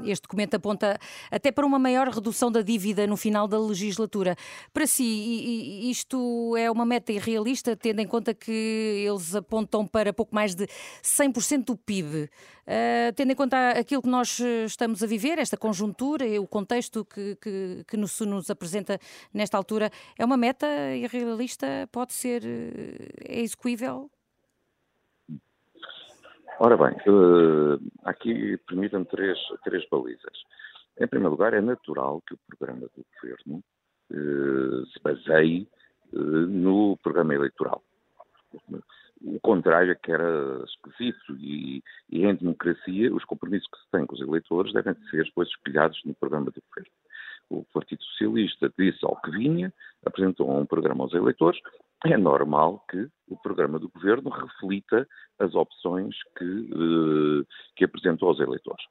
este 0.06 0.22
documento 0.22 0.54
aponta 0.54 1.00
até 1.32 1.52
para 1.52 1.66
uma 1.66 1.80
maior 1.80 2.08
redução 2.08 2.52
da 2.52 2.62
dívida 2.62 3.08
no 3.08 3.18
final 3.18 3.48
da 3.48 3.60
legislatura. 3.60 4.36
Para 4.72 4.86
si, 4.86 5.90
isto 5.90 6.56
é 6.56 6.70
uma 6.70 6.86
meta 6.86 7.12
irrealista, 7.12 7.76
tendo 7.76 8.00
em 8.00 8.06
conta 8.06 8.32
que 8.32 8.52
eles 9.04 9.34
apontam 9.34 9.88
para 9.88 10.14
pouco 10.14 10.36
mais 10.36 10.54
de 10.54 10.68
100% 11.02 11.66
do 11.66 11.76
PIB? 11.76 12.30
Eh, 12.68 13.12
tendo 13.16 13.32
em 13.32 13.36
conta 13.36 13.72
aquilo 13.72 14.04
que 14.04 14.08
nós 14.08 14.40
estamos 14.68 15.02
a 15.02 15.08
viver, 15.08 15.40
esta 15.40 15.58
conjuntura 15.58 16.28
e 16.28 16.38
o 16.38 16.46
contexto 16.46 17.04
que, 17.04 17.36
que, 17.38 17.84
que 17.88 17.98
nos, 17.98 18.20
nos 18.20 18.52
apresenta 18.52 19.00
nesta 19.34 19.58
altura, 19.58 19.90
é 20.16 20.24
uma 20.24 20.38
meta 20.38 20.68
irrealista? 20.96 21.90
Pode 21.92 22.14
ser 22.14 22.44
é 23.26 23.42
execuível? 23.42 24.12
Ora 26.62 26.76
bem, 26.76 26.94
uh, 27.08 27.80
aqui 28.04 28.58
permitam-me 28.68 29.06
três, 29.06 29.40
três 29.64 29.88
balizas. 29.90 30.44
Em 31.00 31.08
primeiro 31.08 31.32
lugar, 31.32 31.54
é 31.54 31.62
natural 31.62 32.22
que 32.28 32.34
o 32.34 32.40
programa 32.50 32.82
do 32.82 33.06
governo 33.16 33.64
uh, 34.12 34.86
se 34.88 35.02
baseie 35.02 35.70
uh, 36.12 36.20
no 36.20 36.98
programa 37.02 37.34
eleitoral. 37.34 37.82
O 39.22 39.40
contrário 39.40 39.94
é 39.94 39.96
que 39.96 40.12
era 40.12 40.62
esquisito 40.66 41.38
e, 41.38 41.82
e, 42.10 42.26
em 42.26 42.36
democracia 42.36 43.14
os 43.16 43.24
compromissos 43.24 43.70
que 43.70 43.78
se 43.78 43.92
têm 43.92 44.06
com 44.06 44.16
os 44.16 44.22
eleitores 44.22 44.74
devem 44.74 44.96
ser 45.10 45.24
depois 45.24 45.48
espelhados 45.48 46.02
no 46.04 46.14
programa 46.14 46.52
do 46.52 46.62
governo. 46.68 46.92
O 47.50 47.64
Partido 47.74 48.04
Socialista 48.04 48.70
disse 48.78 49.00
ao 49.04 49.16
que 49.22 49.32
vinha, 49.32 49.74
apresentou 50.06 50.52
um 50.52 50.66
programa 50.66 51.06
aos 51.06 51.14
eleitores 51.14 51.60
é 52.06 52.18
normal 52.18 52.84
que 52.90 53.08
o 53.28 53.38
programa 53.38 53.78
do 53.78 53.90
governo 53.90 54.30
reflita 54.30 55.08
as 55.38 55.54
opções 55.54 56.16
que, 56.38 56.46
uh, 56.46 57.46
que 57.76 57.84
apresentou 57.84 58.30
aos 58.30 58.40
eleitores. 58.40 58.84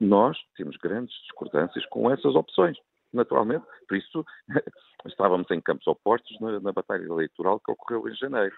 Nós 0.00 0.36
temos 0.56 0.76
grandes 0.76 1.14
discordâncias 1.22 1.84
com 1.86 2.10
essas 2.10 2.34
opções, 2.34 2.76
naturalmente, 3.12 3.64
por 3.86 3.96
isso 3.96 4.24
estávamos 5.06 5.50
em 5.50 5.60
campos 5.60 5.86
opostos 5.86 6.38
na, 6.40 6.60
na 6.60 6.72
batalha 6.72 7.04
eleitoral 7.04 7.60
que 7.60 7.70
ocorreu 7.70 8.08
em 8.08 8.14
janeiro. 8.14 8.54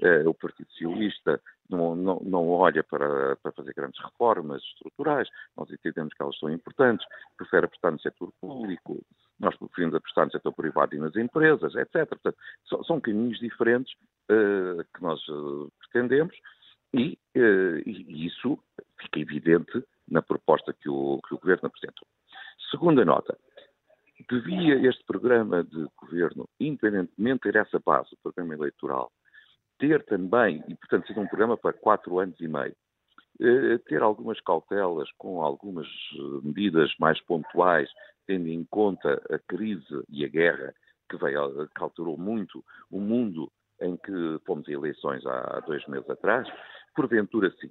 Uh, 0.00 0.28
o 0.28 0.34
Partido 0.34 0.70
Socialista 0.70 1.40
não, 1.68 1.96
não, 1.96 2.20
não 2.24 2.48
olha 2.50 2.84
para, 2.84 3.34
para, 3.36 3.52
fazer 3.52 3.74
grandes 3.74 4.00
reformas 4.00 4.62
estruturais, 4.62 5.28
nós 5.56 5.68
entendemos 5.70 6.14
que 6.14 6.22
elas 6.22 6.38
são 6.38 6.48
importantes, 6.50 7.04
prefere 7.36 7.66
apostar 7.66 7.90
no 7.90 8.00
setor 8.00 8.32
público, 8.40 9.04
nós 9.40 9.56
preferimos 9.56 9.96
apostar 9.96 10.26
no 10.26 10.30
setor 10.30 10.52
privado 10.52 10.94
e 10.94 10.98
nas 10.98 11.16
empresas, 11.16 11.74
etc. 11.74 12.06
Portanto, 12.06 12.36
são, 12.68 12.84
são 12.84 13.00
caminhos 13.00 13.40
diferentes 13.40 13.92
uh, 14.30 14.84
que 14.94 15.02
nós 15.02 15.20
uh, 15.28 15.70
pretendemos 15.80 16.36
e, 16.94 17.18
e, 17.34 18.26
isso 18.26 18.58
fica 19.00 19.20
evidente 19.20 19.84
na 20.08 20.22
proposta 20.22 20.72
que 20.72 20.88
o, 20.88 21.20
que 21.26 21.34
o 21.34 21.38
Governo 21.38 21.66
apresentou. 21.66 22.06
Segunda 22.70 23.04
nota. 23.04 23.36
Devia 24.30 24.74
este 24.88 25.04
programa 25.04 25.62
de 25.62 25.86
governo, 25.96 26.48
independentemente 26.58 27.40
ter 27.42 27.56
essa 27.56 27.78
base, 27.78 28.14
o 28.14 28.18
programa 28.22 28.54
eleitoral, 28.54 29.12
ter 29.78 30.04
também, 30.04 30.62
e 30.68 30.74
portanto 30.74 31.06
ser 31.06 31.18
um 31.18 31.26
programa 31.26 31.56
para 31.56 31.72
quatro 31.72 32.18
anos 32.18 32.38
e 32.40 32.48
meio, 32.48 32.74
ter 33.86 34.02
algumas 34.02 34.40
cautelas 34.40 35.08
com 35.16 35.42
algumas 35.42 35.86
medidas 36.42 36.92
mais 36.98 37.20
pontuais 37.22 37.88
tendo 38.28 38.46
em 38.48 38.62
conta 38.64 39.20
a 39.30 39.38
crise 39.38 40.04
e 40.08 40.24
a 40.24 40.28
guerra 40.28 40.74
que, 41.08 41.16
veio, 41.16 41.66
que 41.68 41.82
alterou 41.82 42.18
muito 42.18 42.62
o 42.90 43.00
mundo 43.00 43.50
em 43.80 43.96
que 43.96 44.38
fomos 44.44 44.68
eleições 44.68 45.24
há 45.24 45.60
dois 45.60 45.86
meses 45.86 46.08
atrás, 46.10 46.46
porventura 46.94 47.50
sim. 47.58 47.70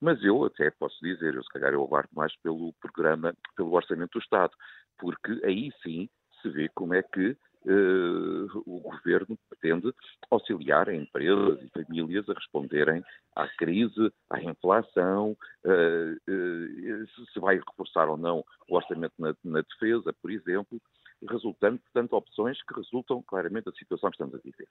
Mas 0.00 0.22
eu 0.22 0.44
até 0.44 0.70
posso 0.72 0.98
dizer, 1.00 1.34
eu 1.34 1.42
se 1.42 1.48
calhar 1.48 1.72
eu 1.72 1.82
aguardo 1.82 2.10
mais 2.12 2.36
pelo 2.42 2.74
programa, 2.74 3.32
pelo 3.56 3.72
Orçamento 3.72 4.18
do 4.18 4.22
Estado, 4.22 4.52
porque 4.98 5.40
aí 5.44 5.70
sim 5.82 6.08
se 6.40 6.48
vê 6.48 6.68
como 6.68 6.94
é 6.94 7.02
que 7.02 7.36
uh, 7.66 8.62
o 8.66 8.80
governo 8.80 9.38
pretende 9.48 9.92
auxiliar 10.30 10.92
empresas 10.92 11.62
e 11.62 11.68
famílias 11.70 12.28
a 12.28 12.34
responderem 12.34 13.02
à 13.34 13.48
crise, 13.48 14.12
à 14.30 14.40
inflação, 14.42 15.36
uh, 15.64 16.30
uh, 16.30 17.26
se 17.32 17.40
vai 17.40 17.56
reforçar 17.56 18.08
ou 18.08 18.16
não 18.16 18.44
o 18.68 18.76
orçamento 18.76 19.14
na, 19.18 19.34
na 19.42 19.62
defesa, 19.62 20.12
por 20.20 20.30
exemplo, 20.30 20.80
resultando, 21.28 21.78
portanto, 21.78 22.12
opções 22.14 22.62
que 22.62 22.74
resultam 22.74 23.22
claramente 23.22 23.64
da 23.64 23.72
situação 23.72 24.10
que 24.10 24.16
estamos 24.16 24.34
a 24.34 24.38
viver. 24.38 24.68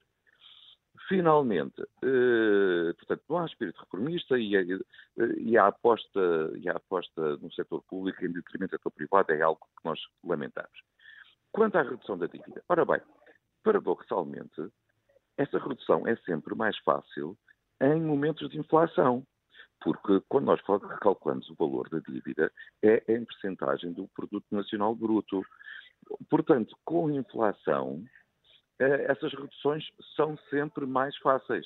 Finalmente, 1.07 1.81
eh, 2.03 2.93
portanto, 2.93 3.23
não 3.27 3.39
há 3.39 3.45
espírito 3.45 3.79
reformista 3.81 4.38
e 4.38 4.55
a, 4.55 4.62
e 5.38 5.57
a, 5.57 5.67
aposta, 5.67 6.51
e 6.55 6.69
a 6.69 6.73
aposta 6.73 7.38
no 7.38 7.51
setor 7.51 7.83
público 7.83 8.23
em 8.23 8.31
detrimento 8.31 8.71
do 8.71 8.77
setor 8.77 8.91
privado 8.91 9.31
é 9.31 9.41
algo 9.41 9.59
que 9.77 9.85
nós 9.85 10.00
lamentamos. 10.23 10.83
Quanto 11.51 11.77
à 11.77 11.81
redução 11.81 12.17
da 12.17 12.27
dívida, 12.27 12.63
ora 12.69 12.85
bem, 12.85 13.01
paradoxalmente, 13.63 14.71
essa 15.38 15.57
redução 15.57 16.07
é 16.07 16.15
sempre 16.17 16.55
mais 16.55 16.77
fácil 16.79 17.38
em 17.81 18.01
momentos 18.01 18.50
de 18.50 18.59
inflação, 18.59 19.25
porque 19.81 20.21
quando 20.29 20.45
nós 20.45 20.62
calculamos 21.01 21.50
o 21.50 21.55
valor 21.55 21.89
da 21.89 22.00
dívida 22.00 22.51
é 22.81 23.03
em 23.07 23.25
percentagem 23.25 23.91
do 23.91 24.07
produto 24.09 24.45
nacional 24.51 24.95
bruto. 24.95 25.43
Portanto, 26.29 26.75
com 26.85 27.09
inflação, 27.09 28.03
eh, 28.03 28.22
essas 28.79 29.33
reduções 29.33 29.85
são 30.15 30.37
sempre 30.49 30.85
mais 30.85 31.15
fáceis, 31.17 31.65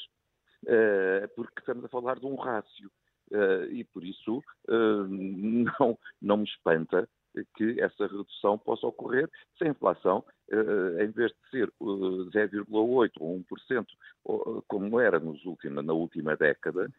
eh, 0.68 1.28
porque 1.36 1.60
estamos 1.60 1.86
a 1.86 1.90
falar 1.90 2.20
de 2.20 2.26
um 2.26 2.36
rácio. 2.36 2.92
Eh, 3.32 3.68
e 3.72 3.84
por 3.84 4.04
isso 4.04 4.44
não, 4.68 5.98
não 6.22 6.38
me 6.38 6.46
espanta 6.46 7.08
que 7.56 7.80
essa 7.80 8.08
redução 8.08 8.58
possa 8.58 8.88
ocorrer 8.88 9.30
se 9.58 9.66
a 9.66 9.68
inflação, 9.68 10.24
eh, 10.50 11.04
em 11.04 11.12
vez 11.12 11.32
de 11.32 11.50
ser 11.50 11.72
0,8% 11.80 13.12
eh, 13.16 13.20
ou 13.20 13.36
1%, 13.40 14.64
como 14.68 15.00
era 15.00 15.20
nos 15.20 15.44
últimos, 15.46 15.86
na 15.86 15.94
última 15.94 16.36
década, 16.36 16.90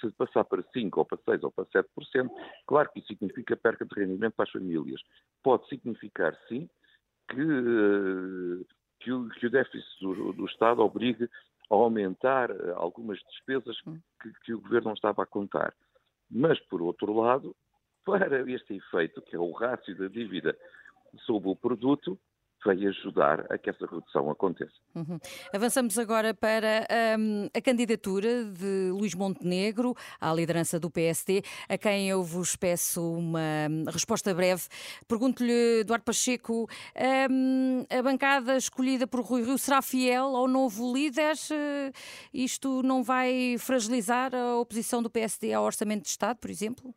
se 0.00 0.10
passar 0.12 0.44
para 0.44 0.62
5% 0.62 0.98
ou 0.98 1.04
para 1.04 1.18
6% 1.18 1.44
ou 1.44 1.50
para 1.50 1.64
7%, 1.66 2.30
claro 2.66 2.90
que 2.92 3.00
isso 3.00 3.08
significa 3.08 3.56
perca 3.56 3.84
de 3.84 3.94
rendimento 3.94 4.34
para 4.34 4.44
as 4.44 4.50
famílias. 4.50 5.00
Pode 5.42 5.66
significar, 5.68 6.36
sim, 6.48 6.68
que, 7.28 7.40
eh, 7.40 8.64
que, 9.00 9.12
o, 9.12 9.28
que 9.30 9.46
o, 9.46 9.50
déficit 9.50 10.00
do, 10.00 10.32
do, 10.32 10.46
Estado 10.46 10.82
obrigue 10.82 11.24
a 11.70 11.74
aumentar 11.74 12.50
algumas 12.76 13.18
despesas 13.30 13.76
hum. 13.86 13.98
que, 14.22 14.32
que 14.44 14.54
o 14.54 14.60
Governo 14.60 14.88
não 14.88 14.94
estava 14.94 15.22
a 15.22 15.26
contar. 15.26 15.74
Mas, 16.30 16.58
por 16.60 16.82
outro 16.82 17.12
lado, 17.12 17.54
para 18.04 18.40
este 18.50 18.74
efeito, 18.74 19.22
que 19.22 19.36
é 19.36 19.38
o 19.38 19.52
rácio 19.52 19.96
da 19.96 20.08
dívida 20.08 20.56
sobre 21.24 21.48
o 21.48 21.56
produto, 21.56 22.18
vai 22.64 22.76
ajudar 22.86 23.46
a 23.50 23.58
que 23.58 23.70
essa 23.70 23.86
redução 23.86 24.30
aconteça. 24.30 24.72
Uhum. 24.94 25.18
Avançamos 25.52 25.98
agora 25.98 26.34
para 26.34 26.86
um, 27.18 27.48
a 27.54 27.60
candidatura 27.60 28.44
de 28.44 28.90
Luís 28.90 29.14
Montenegro 29.14 29.94
à 30.20 30.32
liderança 30.32 30.78
do 30.78 30.90
PSD, 30.90 31.42
a 31.68 31.78
quem 31.78 32.08
eu 32.08 32.22
vos 32.22 32.56
peço 32.56 33.00
uma 33.00 33.40
hum, 33.70 33.84
resposta 33.88 34.34
breve. 34.34 34.62
Pergunto-lhe, 35.06 35.80
Eduardo 35.80 36.04
Pacheco, 36.04 36.68
um, 37.30 37.84
a 37.88 38.02
bancada 38.02 38.56
escolhida 38.56 39.06
por 39.06 39.20
Rui 39.20 39.42
Rio 39.42 39.58
será 39.58 39.80
fiel 39.80 40.36
ao 40.36 40.48
novo 40.48 40.92
líder? 40.92 41.36
Isto 42.32 42.82
não 42.82 43.02
vai 43.02 43.56
fragilizar 43.58 44.34
a 44.34 44.56
oposição 44.56 45.02
do 45.02 45.10
PSD 45.10 45.52
ao 45.52 45.64
Orçamento 45.64 46.02
de 46.02 46.08
Estado, 46.08 46.38
por 46.38 46.50
exemplo? 46.50 46.94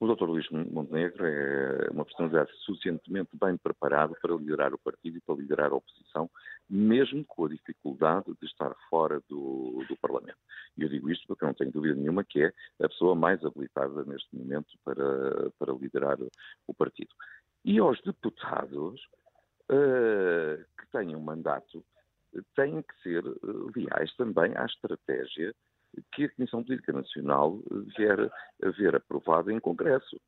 O 0.00 0.06
Dr. 0.06 0.24
Luís 0.24 0.48
Montenegro 0.48 1.26
é 1.26 1.90
uma 1.90 2.06
personalidade 2.06 2.50
suficientemente 2.64 3.36
bem 3.36 3.58
preparado 3.58 4.16
para 4.22 4.34
liderar 4.34 4.72
o 4.72 4.78
partido 4.78 5.18
e 5.18 5.20
para 5.20 5.34
liderar 5.34 5.70
a 5.70 5.76
oposição, 5.76 6.30
mesmo 6.70 7.22
com 7.26 7.44
a 7.44 7.50
dificuldade 7.50 8.32
de 8.40 8.46
estar 8.46 8.74
fora 8.88 9.20
do, 9.28 9.84
do 9.86 9.96
Parlamento. 9.98 10.38
E 10.78 10.84
eu 10.84 10.88
digo 10.88 11.10
isto 11.10 11.26
porque 11.26 11.44
não 11.44 11.52
tenho 11.52 11.70
dúvida 11.70 11.94
nenhuma 11.94 12.24
que 12.24 12.42
é 12.42 12.52
a 12.82 12.88
pessoa 12.88 13.14
mais 13.14 13.44
habilitada 13.44 14.02
neste 14.04 14.34
momento 14.34 14.70
para, 14.82 15.50
para 15.58 15.74
liderar 15.74 16.16
o 16.66 16.72
partido. 16.72 17.14
E 17.62 17.78
aos 17.78 18.00
deputados 18.00 19.02
uh, 19.70 20.64
que 20.78 20.90
têm 20.92 21.14
um 21.14 21.20
mandato, 21.20 21.84
têm 22.56 22.80
que 22.80 23.02
ser 23.02 23.22
leais 23.76 24.16
também 24.16 24.56
à 24.56 24.64
estratégia 24.64 25.54
que 26.12 26.24
a 26.24 26.30
Comissão 26.30 26.62
Política 26.62 26.92
Nacional 26.92 27.60
vier 27.96 28.30
a 28.62 28.70
ver 28.70 28.96
aprovada 28.96 29.52
em 29.52 29.60
Congresso. 29.60 30.20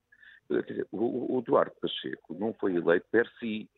O, 0.91 1.39
o 1.39 1.43
Duarte 1.43 1.77
Pacheco 1.81 2.35
não 2.35 2.53
foi 2.55 2.75
eleito 2.77 3.07
per 3.11 3.29
si. 3.39 3.69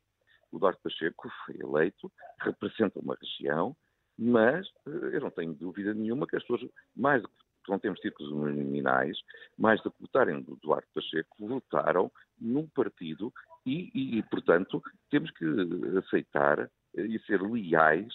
O 0.50 0.58
Duarte 0.58 0.80
Pacheco 0.82 1.30
foi 1.44 1.56
eleito, 1.60 2.10
representa 2.40 2.98
uma 3.00 3.16
região, 3.20 3.76
mas 4.18 4.66
eh, 4.86 5.10
eu 5.12 5.20
não 5.20 5.30
tenho 5.30 5.52
dúvida 5.52 5.92
nenhuma 5.92 6.26
que 6.26 6.36
as 6.36 6.42
pessoas, 6.42 6.70
mais 6.96 7.22
do 7.22 7.28
que 7.28 7.70
não 7.70 7.78
temos 7.78 8.00
círculos 8.00 8.30
nominais, 8.30 9.18
mais 9.58 9.82
do 9.82 9.90
que 9.90 10.00
votarem 10.00 10.40
do 10.42 10.56
Duarte 10.56 10.88
Pacheco, 10.94 11.46
votaram 11.46 12.10
num 12.38 12.68
partido 12.68 13.32
e, 13.64 13.90
e, 13.94 14.18
e, 14.18 14.22
portanto, 14.24 14.82
temos 15.10 15.30
que 15.30 15.44
aceitar 15.98 16.70
e 16.94 17.18
ser 17.20 17.40
leais 17.42 18.12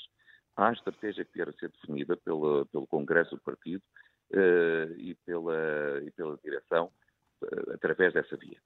à 0.59 0.73
estratégia 0.73 1.23
que 1.23 1.33
vier 1.33 1.49
a 1.49 1.53
ser 1.53 1.69
definida 1.69 2.17
pelo, 2.17 2.65
pelo 2.67 2.87
Congresso 2.87 3.35
do 3.35 3.41
Partido 3.41 3.81
uh, 4.33 4.93
e, 4.97 5.15
pela, 5.25 6.01
e 6.05 6.11
pela 6.11 6.37
direção 6.43 6.91
uh, 7.41 7.73
através 7.73 8.13
dessa 8.13 8.35
via. 8.35 8.57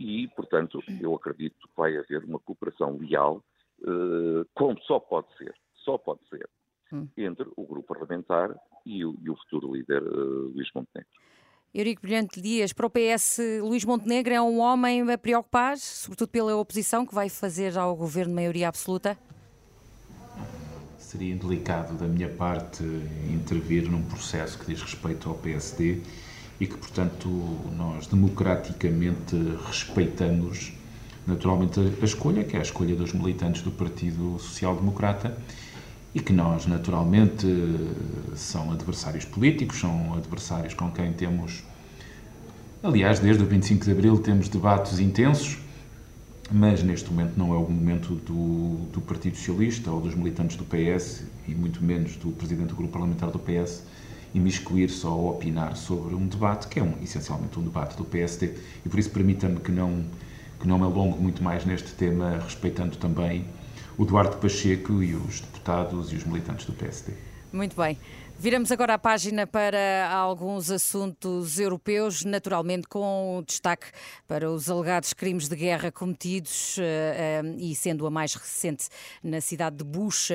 E, 0.00 0.26
portanto, 0.28 0.82
eu 1.00 1.14
acredito 1.14 1.56
que 1.56 1.76
vai 1.76 1.96
haver 1.96 2.24
uma 2.24 2.40
cooperação 2.40 2.96
leal, 2.98 3.44
uh, 3.80 4.44
como 4.54 4.80
só 4.82 4.98
pode 4.98 5.28
ser, 5.36 5.54
só 5.84 5.98
pode 5.98 6.20
ser, 6.28 6.48
hum. 6.92 7.06
entre 7.16 7.46
o 7.56 7.64
grupo 7.64 7.94
parlamentar 7.94 8.54
e 8.84 9.04
o, 9.04 9.16
e 9.22 9.30
o 9.30 9.36
futuro 9.36 9.74
líder 9.74 10.02
Luís 10.02 10.68
Montenegro. 10.74 11.10
Eurico 11.72 12.02
Brilhante 12.02 12.40
Dias, 12.40 12.72
para 12.72 12.86
o 12.86 12.90
PS, 12.90 13.40
Luís 13.60 13.84
Montenegro 13.84 14.32
é 14.32 14.40
um 14.40 14.60
homem 14.60 15.10
a 15.10 15.18
preocupar, 15.18 15.76
sobretudo 15.76 16.28
pela 16.28 16.56
oposição 16.56 17.04
que 17.04 17.14
vai 17.14 17.28
fazer 17.28 17.76
ao 17.76 17.96
governo 17.96 18.32
maioria 18.32 18.68
absoluta? 18.68 19.18
Seria 21.14 21.32
indelicado 21.32 21.94
da 21.94 22.08
minha 22.08 22.28
parte 22.28 22.82
intervir 23.32 23.88
num 23.88 24.02
processo 24.02 24.58
que 24.58 24.66
diz 24.66 24.82
respeito 24.82 25.28
ao 25.28 25.36
PSD 25.36 26.00
e 26.58 26.66
que, 26.66 26.76
portanto, 26.76 27.28
nós 27.76 28.08
democraticamente 28.08 29.36
respeitamos 29.64 30.72
naturalmente 31.24 31.78
a 32.02 32.04
escolha, 32.04 32.42
que 32.42 32.56
é 32.56 32.58
a 32.58 32.62
escolha 32.62 32.96
dos 32.96 33.12
militantes 33.12 33.62
do 33.62 33.70
Partido 33.70 34.40
Social 34.40 34.74
Democrata 34.74 35.38
e 36.12 36.18
que 36.18 36.32
nós, 36.32 36.66
naturalmente, 36.66 37.46
são 38.34 38.72
adversários 38.72 39.24
políticos, 39.24 39.78
são 39.78 40.14
adversários 40.14 40.74
com 40.74 40.90
quem 40.90 41.12
temos, 41.12 41.62
aliás, 42.82 43.20
desde 43.20 43.40
o 43.40 43.46
25 43.46 43.84
de 43.84 43.92
Abril 43.92 44.18
temos 44.18 44.48
debates 44.48 44.98
intensos, 44.98 45.58
mas 46.50 46.82
neste 46.82 47.10
momento 47.10 47.32
não 47.36 47.54
é 47.54 47.56
o 47.56 47.68
momento 47.68 48.14
do, 48.14 48.86
do 48.92 49.00
Partido 49.00 49.36
Socialista 49.36 49.90
ou 49.90 50.00
dos 50.00 50.14
militantes 50.14 50.56
do 50.56 50.64
PS 50.64 51.24
e 51.48 51.54
muito 51.54 51.82
menos 51.82 52.16
do 52.16 52.30
Presidente 52.32 52.68
do 52.68 52.76
Grupo 52.76 52.92
Parlamentar 52.92 53.30
do 53.30 53.38
PS 53.38 53.82
imiscuir-se 54.34 55.06
ou 55.06 55.30
opinar 55.30 55.76
sobre 55.76 56.14
um 56.14 56.26
debate 56.26 56.66
que 56.66 56.80
é 56.80 56.82
um, 56.82 56.94
essencialmente 57.02 57.58
um 57.58 57.62
debate 57.62 57.96
do 57.96 58.04
PSD 58.04 58.54
e 58.84 58.88
por 58.88 58.98
isso 58.98 59.10
permita-me 59.10 59.60
que 59.60 59.70
não, 59.70 60.04
que 60.60 60.66
não 60.66 60.78
me 60.78 60.84
alongue 60.84 61.18
muito 61.20 61.42
mais 61.42 61.64
neste 61.64 61.92
tema, 61.92 62.38
respeitando 62.42 62.96
também 62.96 63.44
o 63.96 64.04
Duarte 64.04 64.36
Pacheco 64.36 65.02
e 65.02 65.14
os 65.14 65.40
deputados 65.40 66.12
e 66.12 66.16
os 66.16 66.24
militantes 66.24 66.66
do 66.66 66.72
PSD. 66.72 67.12
Muito 67.52 67.76
bem. 67.76 67.96
Viramos 68.36 68.70
agora 68.70 68.94
a 68.94 68.98
página 68.98 69.46
para 69.46 70.10
alguns 70.10 70.70
assuntos 70.70 71.58
europeus, 71.58 72.24
naturalmente 72.24 72.86
com 72.86 73.42
destaque 73.46 73.86
para 74.26 74.50
os 74.50 74.68
alegados 74.68 75.14
crimes 75.14 75.48
de 75.48 75.56
guerra 75.56 75.90
cometidos 75.90 76.76
eh, 76.78 77.42
eh, 77.42 77.54
e 77.56 77.74
sendo 77.74 78.06
a 78.06 78.10
mais 78.10 78.34
recente 78.34 78.88
na 79.22 79.40
cidade 79.40 79.76
de 79.76 79.84
Bucha, 79.84 80.34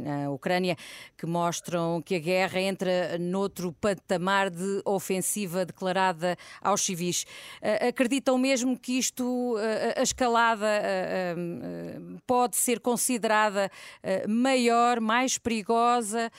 na 0.00 0.30
Ucrânia, 0.30 0.74
que 1.18 1.26
mostram 1.26 2.00
que 2.00 2.14
a 2.14 2.18
guerra 2.18 2.60
entra 2.60 3.18
noutro 3.18 3.72
patamar 3.72 4.48
de 4.48 4.80
ofensiva 4.86 5.66
declarada 5.66 6.34
aos 6.62 6.80
civis. 6.80 7.26
Eh, 7.60 7.88
acreditam 7.88 8.38
mesmo 8.38 8.78
que 8.78 8.92
isto, 8.92 9.56
a 9.96 10.02
escalada 10.02 10.66
pode 12.26 12.56
ser 12.56 12.80
considerada 12.80 13.70
maior, 14.26 15.00
mais 15.00 15.36
perigosa, 15.36 16.30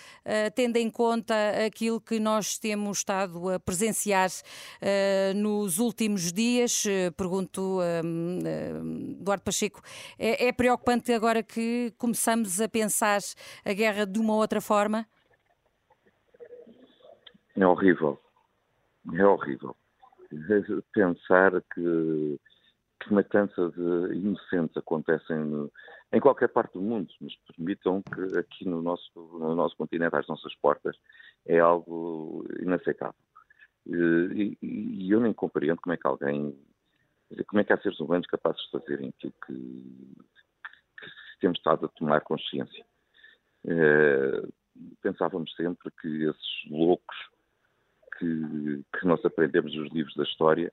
tendo 0.55 0.68
tendo 0.69 0.77
em 0.77 0.89
conta 0.89 1.33
aquilo 1.65 1.99
que 1.99 2.19
nós 2.19 2.59
temos 2.59 2.99
estado 2.99 3.49
a 3.49 3.59
presenciar 3.59 4.29
uh, 4.29 5.33
nos 5.35 5.79
últimos 5.79 6.31
dias, 6.31 6.85
uh, 6.85 7.11
pergunto, 7.17 7.79
uh, 7.79 9.19
Eduardo 9.19 9.43
Pacheco, 9.43 9.81
é, 10.17 10.47
é 10.47 10.53
preocupante 10.53 11.11
agora 11.11 11.41
que 11.41 11.91
começamos 11.97 12.61
a 12.61 12.69
pensar 12.69 13.19
a 13.65 13.73
guerra 13.73 14.05
de 14.05 14.19
uma 14.19 14.35
outra 14.35 14.61
forma? 14.61 15.05
É 17.55 17.65
horrível. 17.65 18.19
É 19.13 19.25
horrível. 19.25 19.75
Pensar 20.93 21.51
que, 21.73 22.39
que 23.01 23.13
matanças 23.13 23.73
inocentes 24.13 24.77
acontecem 24.77 25.69
em 26.11 26.19
qualquer 26.19 26.49
parte 26.49 26.73
do 26.73 26.81
mundo, 26.81 27.13
mas 27.21 27.35
permitam 27.47 28.01
que 28.01 28.37
aqui 28.37 28.67
no 28.67 28.81
nosso, 28.81 29.11
no 29.15 29.55
nosso 29.55 29.75
continente, 29.77 30.15
às 30.15 30.27
nossas 30.27 30.55
portas, 30.55 30.97
é 31.45 31.59
algo 31.59 32.45
inaceitável. 32.59 33.15
E, 33.85 34.57
e, 34.61 35.11
eu 35.11 35.19
nem 35.19 35.33
compreendo 35.33 35.81
como 35.81 35.93
é 35.93 35.97
que 35.97 36.07
alguém, 36.07 36.57
como 37.47 37.61
é 37.61 37.63
que 37.63 37.73
há 37.73 37.77
seres 37.79 37.99
humanos 37.99 38.27
capazes 38.27 38.61
de 38.61 38.71
fazerem 38.71 39.09
aquilo 39.09 39.33
que, 39.45 39.53
que 39.53 41.39
temos 41.39 41.57
estado 41.57 41.85
a 41.85 41.89
tomar 41.89 42.21
consciência. 42.21 42.85
É, 43.65 44.43
pensávamos 45.01 45.53
sempre 45.55 45.91
que 46.01 46.23
esses 46.23 46.69
loucos 46.69 47.17
que, 48.17 48.83
que 48.97 49.05
nós 49.05 49.23
aprendemos 49.23 49.75
nos 49.75 49.91
livros 49.91 50.15
da 50.15 50.23
história 50.23 50.71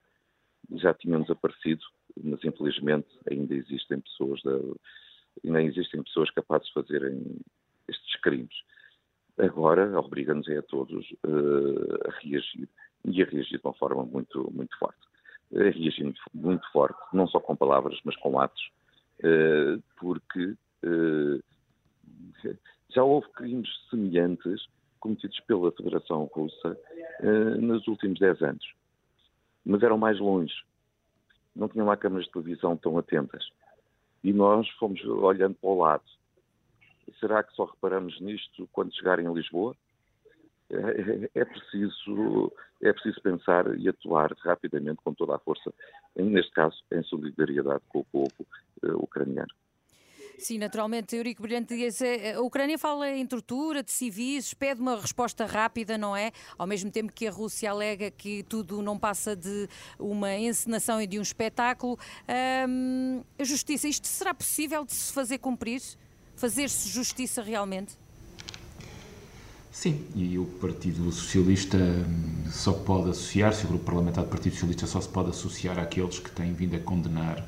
já 0.73 0.93
tinham 0.95 1.23
desaparecido, 1.23 1.85
mas 2.23 2.43
infelizmente 2.45 3.09
ainda 3.31 3.55
existem 3.55 4.01
pessoas 4.01 4.43
da, 4.43 4.59
ainda 5.45 5.63
existem 5.63 6.03
pessoas 6.03 6.31
capazes 6.31 6.67
de 6.69 6.75
fazerem 6.75 7.23
estes 7.89 8.21
crimes. 8.21 8.55
Agora, 9.39 9.99
obriga-nos 9.99 10.49
a 10.49 10.63
todos 10.63 11.11
uh, 11.25 12.09
a 12.09 12.11
reagir 12.21 12.69
e 13.05 13.23
a 13.23 13.27
reagir 13.27 13.59
de 13.59 13.67
uma 13.67 13.75
forma 13.75 14.05
muito, 14.05 14.51
muito 14.53 14.77
forte. 14.79 14.99
A 15.55 15.59
reagir 15.59 16.03
muito, 16.05 16.21
muito 16.35 16.73
forte, 16.73 16.99
não 17.13 17.29
só 17.29 17.39
com 17.39 17.55
palavras, 17.55 17.99
mas 18.05 18.17
com 18.17 18.41
atos, 18.41 18.71
uh, 19.21 19.83
porque 19.99 20.57
uh, 20.85 21.43
já 22.89 23.05
houve 23.05 23.29
crimes 23.33 23.69
semelhantes 23.91 24.67
cometidos 25.01 25.39
pela 25.41 25.71
Federação 25.73 26.25
Russa 26.33 26.77
nos 27.61 27.87
últimos 27.87 28.19
10 28.19 28.43
anos, 28.43 28.75
mas 29.65 29.83
eram 29.83 29.99
mais 29.99 30.19
longe. 30.19 30.55
Não 31.55 31.69
tinham 31.69 31.87
lá 31.87 31.97
câmaras 31.97 32.27
de 32.27 32.33
televisão 32.33 32.77
tão 32.77 32.99
atentas 32.99 33.45
e 34.27 34.33
nós 34.33 34.69
fomos 34.71 35.01
olhando 35.05 35.55
para 35.55 35.71
o 35.71 35.79
lado. 35.79 36.03
Será 37.21 37.45
que 37.45 37.55
só 37.55 37.65
reparamos 37.65 38.21
nisto 38.21 38.69
quando 38.73 38.93
chegarem 38.93 39.25
a 39.25 39.31
Lisboa? 39.31 39.73
É, 40.69 40.75
é, 40.77 41.31
é, 41.33 41.45
preciso, 41.45 42.53
é 42.83 42.93
preciso 42.93 43.23
pensar 43.23 43.79
e 43.79 43.89
atuar 43.89 44.33
rapidamente 44.41 45.01
com 45.05 45.15
toda 45.15 45.37
a 45.37 45.39
força, 45.39 45.73
neste 46.17 46.51
caso 46.51 46.77
em 46.91 47.05
solidariedade 47.05 47.85
com 47.89 48.01
o 48.01 48.05
povo 48.07 48.47
uh, 48.83 48.97
ucraniano. 48.97 49.55
Sim, 50.39 50.59
naturalmente, 50.59 51.17
Eurico 51.17 51.43
Brilhante 51.43 51.75
Dias, 51.75 52.01
eh, 52.03 52.35
a 52.35 52.41
Ucrânia 52.43 52.79
fala 52.79 53.11
em 53.11 53.27
tortura 53.27 53.83
de 53.83 53.91
civis, 53.91 54.53
pede 54.53 54.81
uma 54.81 55.01
resposta 55.01 55.47
rápida, 55.47 55.97
não 55.97 56.15
é? 56.15 56.31
Ao 56.59 56.67
mesmo 56.67 56.91
tempo 56.91 57.11
que 57.11 57.27
a 57.27 57.31
Rússia 57.31 57.71
alega 57.71 58.11
que 58.11 58.43
tudo 58.43 58.83
não 58.83 58.99
passa 58.99 59.35
de 59.35 59.67
uma 59.99 60.35
encenação 60.37 61.01
e 61.01 61.07
de 61.07 61.19
um 61.19 61.23
espetáculo. 61.23 61.99
a 62.29 63.45
justiça, 63.45 63.89
isto 63.89 64.07
será 64.07 64.35
possível 64.35 64.85
de 64.85 64.93
se 64.93 65.13
fazer 65.13 65.39
cumprir? 65.39 65.81
Fazer-se 66.37 66.91
justiça 66.91 67.43
realmente? 67.43 67.97
Sim, 69.73 70.07
e 70.15 70.39
o 70.39 70.45
Partido 70.45 71.11
Socialista 71.13 71.77
hum, 71.77 72.51
só 72.51 72.73
pode 72.73 73.11
associar-se, 73.11 73.65
o 73.65 73.69
Grupo 73.69 73.85
Parlamentar 73.85 74.25
do 74.25 74.31
Partido 74.31 74.53
Socialista 74.53 74.87
só 74.87 75.01
se 75.01 75.09
pode 75.09 75.31
associar 75.31 75.79
àqueles 75.79 76.19
que 76.19 76.31
têm 76.31 76.53
vindo 76.53 76.77
a 76.77 76.79
condenar. 76.79 77.41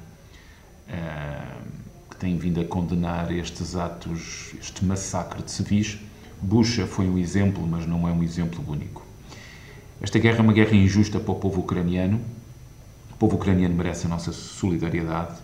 Uh, 0.89 1.88
tem 2.19 2.37
vindo 2.37 2.61
a 2.61 2.65
condenar 2.65 3.33
estes 3.33 3.77
atos, 3.77 4.55
este 4.61 4.85
massacre 4.85 5.43
de 5.43 5.51
civis. 5.51 5.99
Bucha 6.41 6.87
foi 6.87 7.09
um 7.09 7.19
exemplo, 7.19 7.67
mas 7.67 7.87
não 7.87 8.09
é 8.09 8.13
um 8.13 8.23
exemplo 8.23 8.65
único. 8.67 9.07
Esta 10.01 10.19
guerra 10.19 10.39
é 10.39 10.43
uma 10.43 10.53
guerra 10.53 10.75
injusta 10.75 11.19
para 11.19 11.33
o 11.33 11.37
povo 11.37 11.61
ucraniano. 11.61 12.21
O 13.13 13.17
povo 13.17 13.37
ucraniano 13.37 13.75
merece 13.75 14.07
a 14.07 14.09
nossa 14.09 14.33
solidariedade. 14.33 15.37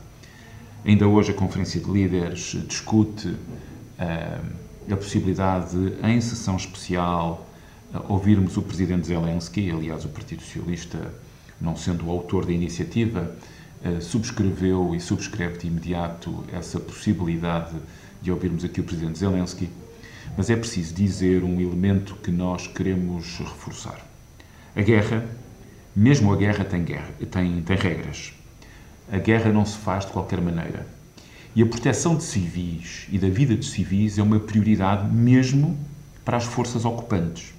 Ainda 0.85 1.09
hoje 1.09 1.31
a 1.31 1.35
Conferência 1.35 1.81
de 1.81 1.91
Líderes 1.91 2.57
discute 2.69 3.29
uh, 3.29 4.93
a 4.93 4.97
possibilidade 4.97 5.71
de, 5.71 6.07
em 6.07 6.21
sessão 6.21 6.57
especial, 6.57 7.49
uh, 7.93 8.13
ouvirmos 8.13 8.57
o 8.57 8.63
Presidente 8.63 9.07
Zelensky, 9.07 9.71
aliás, 9.71 10.05
o 10.05 10.09
Partido 10.09 10.43
Socialista, 10.43 11.13
não 11.61 11.75
sendo 11.75 12.07
o 12.07 12.11
autor 12.11 12.45
da 12.47 12.53
iniciativa, 12.53 13.35
subscreveu 14.01 14.95
e 14.95 15.01
subscreve 15.01 15.59
de 15.59 15.67
imediato 15.67 16.45
essa 16.53 16.81
possibilidade 16.81 17.77
de 18.23 18.31
ouvirmos 18.31 18.65
aqui 18.65 18.81
o 18.81 18.85
Presidente 18.85 19.19
Zelensky, 19.19 19.69
mas 20.37 20.49
é 20.49 20.57
preciso 20.57 20.95
dizer 20.95 21.45
um 21.45 21.61
elemento 21.61 22.15
que 22.17 22.31
nós 22.31 22.67
queremos 22.67 23.39
reforçar. 23.39 24.01
A 24.75 24.81
guerra, 24.81 25.27
mesmo 25.95 26.33
a 26.33 26.37
guerra, 26.37 26.65
tem, 26.65 26.83
guerra, 26.83 27.11
tem, 27.31 27.61
tem 27.63 27.77
regras. 27.77 28.33
A 29.13 29.19
guerra 29.19 29.53
não 29.53 29.65
se 29.65 29.77
faz 29.77 30.07
de 30.07 30.13
qualquer 30.13 30.41
maneira. 30.41 30.87
E 31.55 31.63
a 31.63 31.67
proteção 31.67 32.17
de 32.17 32.25
civis 32.25 33.07
e 33.13 33.19
da 33.19 33.29
vida 33.29 33.55
de 33.55 33.65
civis 33.65 34.19
é 34.19 34.23
uma 34.23 34.41
prioridade 34.41 35.15
mesmo 35.15 35.79
para 36.25 36.37
as 36.37 36.45
forças 36.45 36.85
ocupantes. 36.85 37.55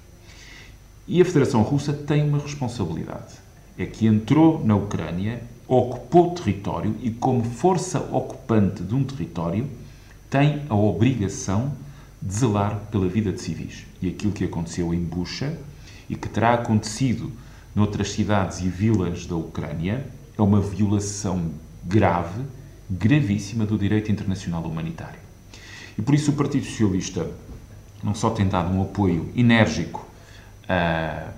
E 1.08 1.22
a 1.22 1.26
Federação 1.26 1.62
Russa 1.62 1.94
tem 1.94 2.28
uma 2.28 2.40
responsabilidade. 2.40 3.36
É 3.78 3.86
que 3.86 4.08
entrou 4.08 4.66
na 4.66 4.76
Ucrânia 4.76 5.42
ocupou 5.68 6.34
território 6.34 6.96
e, 7.02 7.10
como 7.12 7.44
força 7.44 8.00
ocupante 8.00 8.84
de 8.84 8.94
um 8.94 9.04
território, 9.04 9.68
tem 10.30 10.64
a 10.70 10.76
obrigação 10.76 11.74
de 12.22 12.34
zelar 12.34 12.80
pela 12.92 13.08
vida 13.08 13.32
de 13.32 13.42
civis. 13.42 13.86
E 14.02 14.10
aquilo 14.10 14.32
que 14.32 14.44
aconteceu 14.44 14.94
em 14.94 15.04
Bucha 15.04 15.58
e 16.10 16.16
que 16.16 16.30
terá 16.30 16.54
acontecido 16.54 17.32
noutras 17.76 18.12
cidades 18.12 18.62
e 18.62 18.70
vilas 18.70 19.26
da 19.26 19.36
Ucrânia 19.36 20.06
é 20.38 20.42
uma 20.42 20.62
violação 20.62 21.52
grave, 21.84 22.44
gravíssima 22.90 23.66
do 23.66 23.78
direito 23.78 24.12
internacional 24.12 24.64
humanitário. 24.64 25.20
E 25.98 26.02
por 26.02 26.14
isso 26.14 26.32
o 26.32 26.36
Partido 26.36 26.66
Socialista 26.66 27.30
não 28.04 28.14
só 28.14 28.30
tem 28.30 28.48
dado 28.48 28.74
um 28.74 28.82
apoio 28.82 29.32
enérgico 29.36 30.06
uh, 30.64 31.32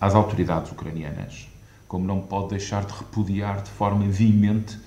às 0.00 0.14
autoridades 0.14 0.70
ucranianas, 0.70 1.49
como 1.90 2.06
não 2.06 2.20
pode 2.20 2.50
deixar 2.50 2.84
de 2.84 2.92
repudiar 2.92 3.62
de 3.62 3.70
forma 3.70 4.06
veemente 4.06 4.78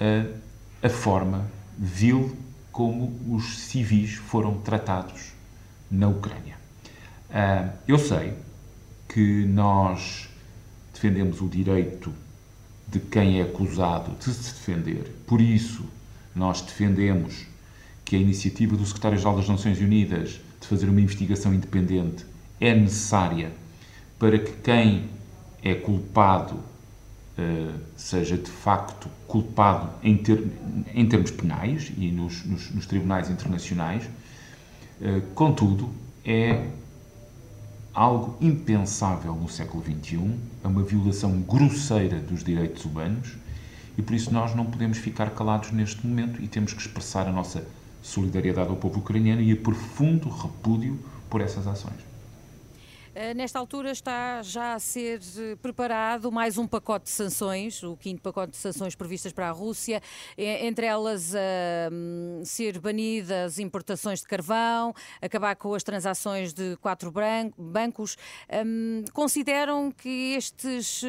a, 0.00 0.84
a 0.84 0.90
forma 0.90 1.48
vil 1.78 2.36
como 2.72 3.16
os 3.32 3.56
civis 3.60 4.14
foram 4.14 4.54
tratados 4.54 5.32
na 5.88 6.08
Ucrânia. 6.08 6.56
Uh, 7.30 7.70
eu 7.86 7.96
sei 8.00 8.32
que 9.08 9.44
nós 9.44 10.28
defendemos 10.92 11.40
o 11.40 11.46
direito 11.46 12.12
de 12.88 12.98
quem 12.98 13.38
é 13.38 13.42
acusado 13.44 14.10
de 14.18 14.24
se 14.24 14.54
defender, 14.54 15.14
por 15.28 15.40
isso 15.40 15.84
nós 16.34 16.60
defendemos 16.62 17.46
que 18.04 18.16
a 18.16 18.18
iniciativa 18.18 18.76
do 18.76 18.84
Secretário-Geral 18.84 19.36
das 19.36 19.48
Nações 19.48 19.80
Unidas 19.80 20.40
de 20.60 20.66
fazer 20.66 20.88
uma 20.88 21.00
investigação 21.00 21.54
independente 21.54 22.26
é 22.60 22.74
necessária 22.74 23.52
para 24.18 24.36
que 24.36 24.50
quem 24.62 25.08
é 25.64 25.74
culpado, 25.74 26.56
uh, 26.56 27.80
seja 27.96 28.36
de 28.36 28.50
facto 28.50 29.08
culpado 29.26 29.88
em, 30.02 30.18
ter, 30.18 30.46
em 30.94 31.08
termos 31.08 31.30
penais 31.30 31.90
e 31.96 32.12
nos, 32.12 32.44
nos, 32.44 32.70
nos 32.70 32.86
tribunais 32.86 33.30
internacionais, 33.30 34.04
uh, 34.04 35.22
contudo, 35.34 35.88
é 36.22 36.68
algo 37.94 38.36
impensável 38.40 39.34
no 39.34 39.48
século 39.48 39.82
XXI, 39.82 40.36
é 40.62 40.68
uma 40.68 40.82
violação 40.82 41.40
grosseira 41.40 42.18
dos 42.20 42.44
direitos 42.44 42.84
humanos 42.84 43.34
e 43.96 44.02
por 44.02 44.14
isso 44.14 44.32
nós 44.32 44.54
não 44.54 44.66
podemos 44.66 44.98
ficar 44.98 45.30
calados 45.30 45.70
neste 45.70 46.06
momento 46.06 46.42
e 46.42 46.48
temos 46.48 46.74
que 46.74 46.80
expressar 46.80 47.26
a 47.26 47.32
nossa 47.32 47.64
solidariedade 48.02 48.68
ao 48.68 48.76
povo 48.76 48.98
ucraniano 48.98 49.40
e 49.40 49.52
a 49.52 49.56
profundo 49.56 50.28
repúdio 50.28 50.98
por 51.30 51.40
essas 51.40 51.66
ações. 51.66 52.13
Eh, 53.16 53.32
nesta 53.32 53.60
altura 53.60 53.92
está 53.92 54.42
já 54.42 54.74
a 54.74 54.78
ser 54.80 55.20
eh, 55.38 55.54
preparado 55.62 56.32
mais 56.32 56.58
um 56.58 56.66
pacote 56.66 57.04
de 57.04 57.10
sanções, 57.12 57.80
o 57.84 57.96
quinto 57.96 58.20
pacote 58.20 58.50
de 58.50 58.56
sanções 58.56 58.96
previstas 58.96 59.32
para 59.32 59.48
a 59.48 59.52
Rússia, 59.52 60.02
entre 60.36 60.86
elas 60.86 61.32
uh, 61.32 62.44
ser 62.44 62.80
banidas 62.80 63.60
importações 63.60 64.20
de 64.20 64.26
carvão, 64.26 64.92
acabar 65.22 65.54
com 65.54 65.74
as 65.74 65.84
transações 65.84 66.52
de 66.52 66.76
quatro 66.78 67.12
bancos. 67.56 68.16
Um, 68.66 69.04
consideram 69.12 69.92
que 69.92 70.34
estes, 70.34 71.04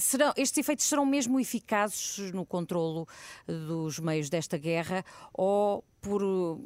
serão, 0.00 0.32
estes 0.36 0.58
efeitos 0.58 0.84
serão 0.84 1.06
mesmo 1.06 1.40
eficazes 1.40 2.32
no 2.32 2.44
controlo 2.44 3.08
dos 3.46 3.98
meios 3.98 4.28
desta 4.28 4.58
guerra 4.58 5.02
ou 5.32 5.82
por, 6.00 6.22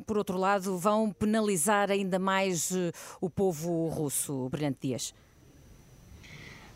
por 0.07 0.18
outro 0.18 0.38
lado, 0.38 0.77
vão 0.79 1.12
penalizar 1.12 1.90
ainda 1.90 2.18
mais 2.18 2.73
eh, 2.73 2.92
o 3.21 3.29
povo 3.29 3.88
russo, 3.88 4.49
Brilhante 4.51 4.79
Dias? 4.83 5.14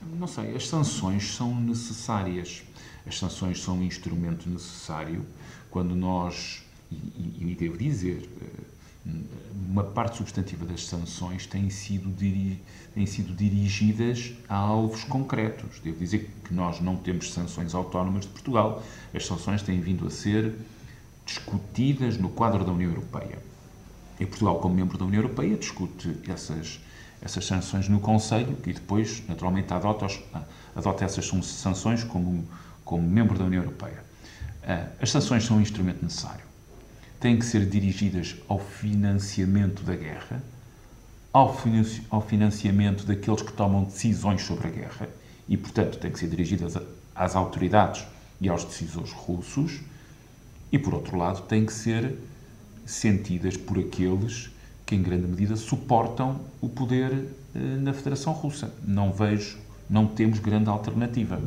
Não 0.01 0.27
sei, 0.27 0.55
as 0.55 0.69
sanções 0.69 1.35
são 1.35 1.55
necessárias. 1.55 2.63
As 3.07 3.19
sanções 3.19 3.63
são 3.63 3.79
um 3.79 3.83
instrumento 3.83 4.49
necessário 4.49 5.25
quando 5.71 5.95
nós, 5.95 6.65
e, 6.91 7.51
e 7.51 7.55
devo 7.55 7.77
dizer, 7.77 8.29
eh, 8.41 8.77
uma 9.69 9.85
parte 9.85 10.17
substantiva 10.17 10.65
das 10.65 10.87
sanções 10.87 11.47
têm 11.47 11.71
sido, 11.71 12.11
diri, 12.11 12.61
têm 12.95 13.07
sido 13.07 13.35
dirigidas 13.35 14.33
a 14.49 14.57
alvos 14.57 15.05
concretos. 15.05 15.81
Devo 15.81 15.99
dizer 15.99 16.31
que 16.45 16.53
nós 16.53 16.81
não 16.81 16.97
temos 16.97 17.33
sanções 17.33 17.75
autónomas 17.75 18.25
de 18.25 18.31
Portugal. 18.31 18.83
As 19.15 19.27
sanções 19.27 19.63
têm 19.63 19.81
vindo 19.81 20.07
a 20.07 20.11
ser 20.11 20.55
discutidas 21.27 22.17
no 22.17 22.29
quadro 22.31 22.65
da 22.65 22.73
União 22.73 22.89
Europeia. 22.89 23.39
E 24.19 24.25
Portugal, 24.25 24.61
como 24.61 24.75
membro 24.75 24.97
da 24.97 25.05
União 25.05 25.23
Europeia, 25.23 25.57
discute 25.57 26.17
essas, 26.29 26.81
essas 27.21 27.45
sanções 27.45 27.89
no 27.89 28.01
Conselho 28.01 28.57
e 28.65 28.73
depois, 28.73 29.23
naturalmente, 29.29 29.75
adota, 29.75 30.07
adota 30.75 31.05
essas 31.05 31.27
sanções 31.45 32.05
como, 32.05 32.49
como 32.85 33.03
membro 33.03 33.37
da 33.37 33.45
União 33.45 33.63
Europeia. 33.63 34.03
Ah, 34.63 34.87
as 35.01 35.11
sanções 35.11 35.45
são 35.45 35.59
um 35.59 35.61
instrumento 35.61 36.03
necessário. 36.03 36.47
Têm 37.21 37.39
que 37.39 37.45
ser 37.45 37.67
dirigidas 37.67 38.37
ao 38.49 38.59
financiamento 38.59 39.83
da 39.83 39.97
guerra, 39.97 40.43
ao 41.33 42.23
financiamento 42.23 43.05
daqueles 43.05 43.43
que 43.43 43.53
tomam 43.53 43.85
decisões 43.85 44.43
sobre 44.43 44.69
a 44.69 44.71
guerra 44.71 45.09
e, 45.47 45.57
portanto, 45.57 45.99
têm 45.99 46.11
que 46.11 46.19
ser 46.19 46.29
dirigidas 46.29 46.79
às 47.15 47.37
autoridades 47.37 48.07
e 48.41 48.49
aos 48.49 48.65
decisores 48.65 49.13
russos 49.13 49.81
e, 50.71 50.79
por 50.79 50.95
outro 50.95 51.17
lado, 51.17 51.43
têm 51.43 51.65
que 51.65 51.73
ser 51.73 52.17
sentidas 52.85 53.57
por 53.57 53.79
aqueles 53.79 54.51
que, 54.85 54.95
em 54.95 55.03
grande 55.03 55.27
medida, 55.27 55.57
suportam 55.57 56.41
o 56.61 56.69
poder 56.69 57.13
eh, 57.55 57.59
na 57.59 57.93
Federação 57.93 58.33
Russa. 58.33 58.73
Não 58.87 59.13
vejo, 59.13 59.59
não 59.89 60.07
temos 60.07 60.39
grande 60.39 60.69
alternativa. 60.69 61.41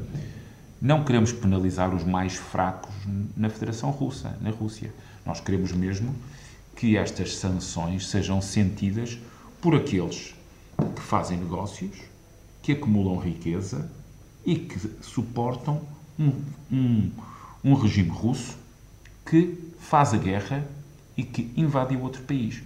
Não 0.82 1.04
queremos 1.04 1.32
penalizar 1.32 1.94
os 1.94 2.04
mais 2.04 2.36
fracos 2.36 2.94
na 3.36 3.50
Federação 3.50 3.92
Russa, 3.92 4.38
na 4.42 4.50
Rússia. 4.50 4.94
Nós 5.26 5.40
queremos 5.40 5.72
mesmo 5.72 6.14
que 6.76 6.96
estas 6.96 7.36
sanções 7.36 8.08
sejam 8.08 8.42
sentidas 8.42 9.18
por 9.62 9.76
aqueles 9.76 10.34
que 10.96 11.02
fazem 11.02 11.38
negócios, 11.38 11.98
que 12.62 12.72
acumulam 12.72 13.18
riqueza 13.18 13.90
e 14.46 14.56
que 14.56 14.80
suportam 15.02 15.82
um, 16.18 16.32
um, 16.72 17.12
um 17.64 17.74
regime 17.74 18.10
russo 18.10 18.58
que 19.30 19.74
faz 19.80 20.14
a 20.14 20.18
guerra 20.18 20.68
e 21.16 21.24
que 21.24 21.54
invade 21.56 21.96
outro 21.96 22.24
país. 22.24 22.64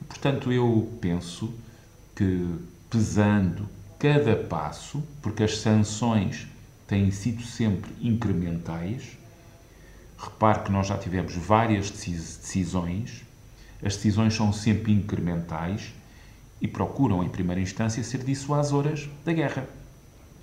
E, 0.00 0.04
portanto, 0.04 0.50
eu 0.50 0.90
penso 1.00 1.52
que, 2.16 2.46
pesando 2.88 3.68
cada 3.98 4.34
passo, 4.36 5.02
porque 5.20 5.42
as 5.42 5.58
sanções 5.58 6.46
têm 6.86 7.10
sido 7.10 7.42
sempre 7.42 7.90
incrementais, 8.00 9.18
Repare 10.18 10.64
que 10.64 10.72
nós 10.72 10.88
já 10.88 10.98
tivemos 10.98 11.32
várias 11.34 11.90
decisões, 11.90 13.22
as 13.80 13.94
decisões 13.94 14.34
são 14.34 14.52
sempre 14.52 14.90
incrementais 14.92 15.94
e 16.60 16.66
procuram, 16.66 17.22
em 17.22 17.28
primeira 17.28 17.60
instância, 17.60 18.02
ser 18.02 18.24
dissuasoras 18.24 19.08
da 19.24 19.32
guerra. 19.32 19.68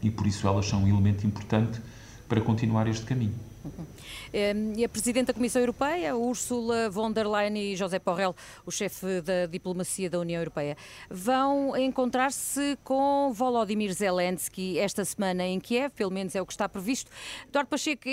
E 0.02 0.10
por 0.10 0.26
isso 0.26 0.48
elas 0.48 0.66
são 0.66 0.84
um 0.84 0.88
elemento 0.88 1.28
importante 1.28 1.82
para 2.30 2.40
continuar 2.40 2.88
este 2.88 3.06
caminho. 3.06 3.36
Uhum. 3.66 4.74
E 4.76 4.84
a 4.84 4.90
Presidente 4.90 5.28
da 5.28 5.34
Comissão 5.34 5.62
Europeia, 5.62 6.16
Ursula 6.16 6.90
von 6.90 7.12
der 7.12 7.28
Leyen 7.28 7.58
e 7.58 7.76
José 7.76 8.00
Borrell, 8.00 8.36
o 8.66 8.72
chefe 8.72 9.22
da 9.22 9.46
diplomacia 9.48 10.10
da 10.10 10.20
União 10.20 10.40
Europeia, 10.40 10.78
vão 11.10 11.76
encontrar-se 11.76 12.78
com 12.84 13.32
Volodymyr 13.34 13.92
Zelensky 13.94 14.78
esta 14.78 15.04
semana 15.04 15.44
em 15.44 15.60
Kiev, 15.60 15.92
pelo 15.96 16.12
menos 16.12 16.36
é 16.36 16.42
o 16.42 16.46
que 16.46 16.54
está 16.54 16.70
previsto. 16.70 17.10
Eduardo 17.48 17.70
Pacheco, 17.70 18.04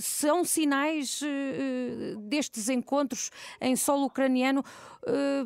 são 0.00 0.44
sinais 0.44 1.20
eh, 1.22 2.16
destes 2.18 2.68
encontros 2.68 3.30
em 3.60 3.74
solo 3.76 4.06
ucraniano 4.06 4.64
eh, 5.06 5.44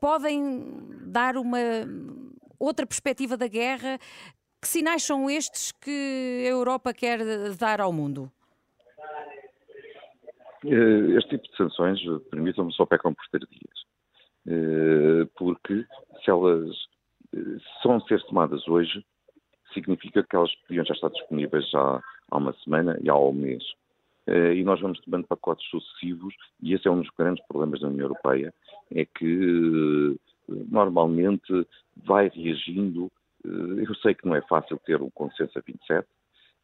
podem 0.00 0.64
dar 1.06 1.36
uma 1.36 1.58
outra 2.58 2.86
perspectiva 2.86 3.36
da 3.36 3.46
guerra? 3.46 3.98
Que 4.60 4.68
sinais 4.68 5.02
são 5.02 5.28
estes 5.28 5.72
que 5.72 6.44
a 6.46 6.48
Europa 6.48 6.94
quer 6.94 7.20
dar 7.58 7.80
ao 7.80 7.92
mundo? 7.92 8.32
Eh, 10.64 11.18
este 11.18 11.30
tipo 11.30 11.48
de 11.48 11.56
sanções, 11.56 12.00
permitam-me, 12.30 12.72
só 12.72 12.86
pecam 12.86 13.14
por 13.14 13.26
ter 13.28 13.46
dias. 13.46 13.84
Eh, 14.46 15.28
porque 15.36 15.84
se 16.22 16.30
elas 16.30 16.70
eh, 17.34 17.58
são 17.82 18.00
ser 18.02 18.22
tomadas 18.24 18.66
hoje, 18.66 19.04
significa 19.74 20.22
que 20.22 20.36
elas 20.36 20.54
podiam 20.66 20.84
já 20.84 20.94
estar 20.94 21.10
disponíveis 21.10 21.68
já 21.70 22.02
há 22.30 22.36
uma 22.38 22.54
semana 22.64 22.98
e 23.02 23.10
há 23.10 23.16
um 23.16 23.32
mês. 23.32 23.62
E 24.26 24.64
nós 24.64 24.80
vamos 24.80 24.98
tomando 25.00 25.26
pacotes 25.26 25.68
sucessivos, 25.68 26.34
e 26.62 26.72
esse 26.72 26.88
é 26.88 26.90
um 26.90 27.02
dos 27.02 27.10
grandes 27.10 27.44
problemas 27.46 27.80
da 27.80 27.88
União 27.88 28.06
Europeia, 28.06 28.54
é 28.90 29.04
que 29.04 30.16
normalmente 30.48 31.66
vai 31.94 32.30
reagindo. 32.30 33.12
Eu 33.44 33.94
sei 33.96 34.14
que 34.14 34.26
não 34.26 34.34
é 34.34 34.40
fácil 34.40 34.80
ter 34.86 35.02
um 35.02 35.10
consenso 35.10 35.58
a 35.58 35.62
27, 35.66 36.08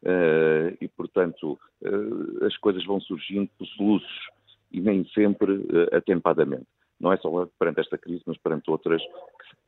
Uh, 0.03 0.75
e, 0.81 0.87
portanto, 0.87 1.59
uh, 1.83 2.45
as 2.45 2.57
coisas 2.57 2.83
vão 2.85 2.99
surgindo 2.99 3.49
por 3.57 3.67
soluços 3.67 4.29
e 4.71 4.81
nem 4.81 5.05
sempre 5.13 5.51
uh, 5.51 5.95
atempadamente. 5.95 6.65
Não 6.99 7.13
é 7.13 7.17
só 7.17 7.47
perante 7.59 7.81
esta 7.81 7.97
crise, 7.97 8.23
mas 8.25 8.37
perante 8.37 8.69
outras 8.69 9.01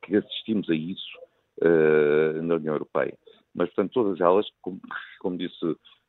que, 0.02 0.08
que 0.08 0.16
assistimos 0.16 0.68
a 0.70 0.74
isso 0.74 1.18
na 2.42 2.56
União 2.56 2.74
Europeia. 2.74 3.16
Mas, 3.54 3.68
portanto, 3.68 3.92
todas 3.92 4.20
elas, 4.20 4.44
como, 4.60 4.80
como 5.20 5.38
disse 5.38 5.64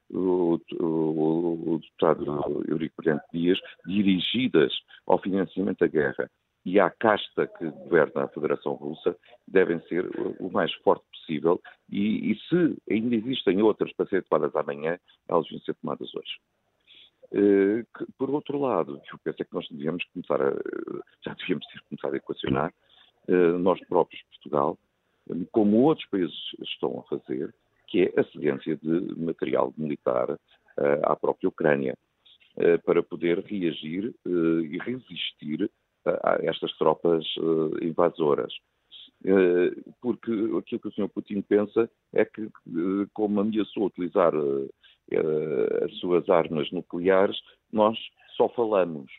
o, 0.09 0.59
o, 0.79 1.73
o 1.73 1.79
deputado 1.79 2.63
Eurico 2.67 2.95
Brilhante 2.97 3.25
Dias, 3.31 3.59
dirigidas 3.85 4.73
ao 5.05 5.19
financiamento 5.19 5.79
da 5.79 5.87
guerra 5.87 6.29
e 6.65 6.79
à 6.79 6.89
casta 6.89 7.45
que 7.45 7.69
governa 7.69 8.23
a 8.23 8.27
Federação 8.27 8.73
Russa 8.73 9.15
devem 9.47 9.79
ser 9.81 10.09
o 10.39 10.49
mais 10.49 10.73
forte 10.75 11.05
possível 11.11 11.61
e, 11.89 12.31
e 12.31 12.39
se 12.49 12.77
ainda 12.89 13.15
existem 13.15 13.61
outras 13.61 13.93
para 13.93 14.07
serem 14.07 14.25
tomadas 14.27 14.55
amanhã, 14.55 14.97
elas 15.29 15.47
vão 15.49 15.59
ser 15.59 15.75
tomadas 15.75 16.13
hoje. 16.15 16.39
Que, 17.29 18.05
por 18.17 18.29
outro 18.29 18.59
lado, 18.59 19.01
eu 19.11 19.19
penso 19.23 19.41
é 19.41 19.45
que 19.45 19.53
nós 19.53 19.67
devíamos 19.69 20.03
começar 20.05 20.41
a, 20.41 20.51
já 21.23 21.33
devíamos 21.33 21.65
ter 21.67 21.81
começado 21.81 22.13
a 22.13 22.17
equacionar, 22.17 22.73
uh, 23.27 23.59
nós 23.59 23.79
próprios, 23.87 24.23
Portugal, 24.23 24.77
como 25.51 25.81
outros 25.81 26.07
países 26.09 26.35
estão 26.61 26.99
a 26.99 27.03
fazer, 27.03 27.53
que 27.87 28.03
é 28.03 28.19
a 28.19 28.23
cedência 28.25 28.77
de 28.77 29.19
material 29.19 29.73
militar 29.77 30.31
uh, 30.31 30.37
à 31.03 31.15
própria 31.15 31.49
Ucrânia, 31.49 31.95
para 32.85 33.03
poder 33.03 33.39
reagir 33.39 34.15
e 34.25 34.77
resistir 34.77 35.69
a 36.05 36.37
estas 36.41 36.71
tropas 36.77 37.25
invasoras. 37.81 38.53
Eh, 39.23 39.71
porque 40.01 40.31
aquilo 40.31 40.79
que 40.79 40.87
o 40.87 40.91
Sr. 40.91 41.09
Putin 41.09 41.41
pensa 41.41 41.89
é 42.13 42.23
que, 42.25 42.43
eh, 42.43 43.07
como 43.13 43.41
ameaçou 43.41 43.85
utilizar 43.85 44.33
eh, 44.35 45.85
as 45.85 45.97
suas 45.97 46.29
armas 46.29 46.69
nucleares, 46.71 47.37
nós 47.71 47.97
só 48.35 48.47
falamos. 48.49 49.11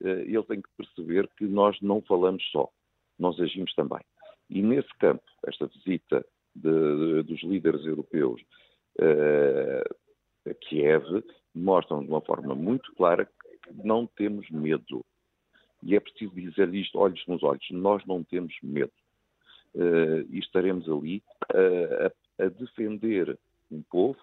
Ele 0.00 0.42
tem 0.44 0.62
que 0.62 0.68
perceber 0.78 1.28
que 1.36 1.44
nós 1.44 1.78
não 1.82 2.00
falamos 2.00 2.42
só, 2.50 2.70
nós 3.18 3.38
agimos 3.38 3.74
também. 3.74 4.00
E 4.48 4.62
nesse 4.62 4.88
campo, 4.98 5.22
esta 5.46 5.66
visita 5.66 6.24
de, 6.54 7.22
dos 7.22 7.42
líderes 7.42 7.84
europeus 7.84 8.40
a 10.46 10.54
Kiev 10.54 11.04
mostram 11.54 12.02
de 12.02 12.08
uma 12.08 12.22
forma 12.22 12.54
muito 12.54 12.90
clara 12.94 13.26
que 13.26 13.72
não 13.84 14.06
temos 14.06 14.48
medo. 14.50 15.04
E 15.82 15.96
é 15.96 16.00
preciso 16.00 16.34
dizer 16.34 16.72
isto 16.74 16.98
olhos 16.98 17.22
nos 17.26 17.42
olhos: 17.42 17.66
nós 17.70 18.04
não 18.06 18.22
temos 18.22 18.54
medo 18.62 18.92
uh, 19.74 20.26
e 20.28 20.38
estaremos 20.38 20.88
ali 20.88 21.22
uh, 21.52 22.12
a, 22.38 22.44
a 22.44 22.48
defender 22.48 23.38
um 23.70 23.82
povo, 23.82 24.18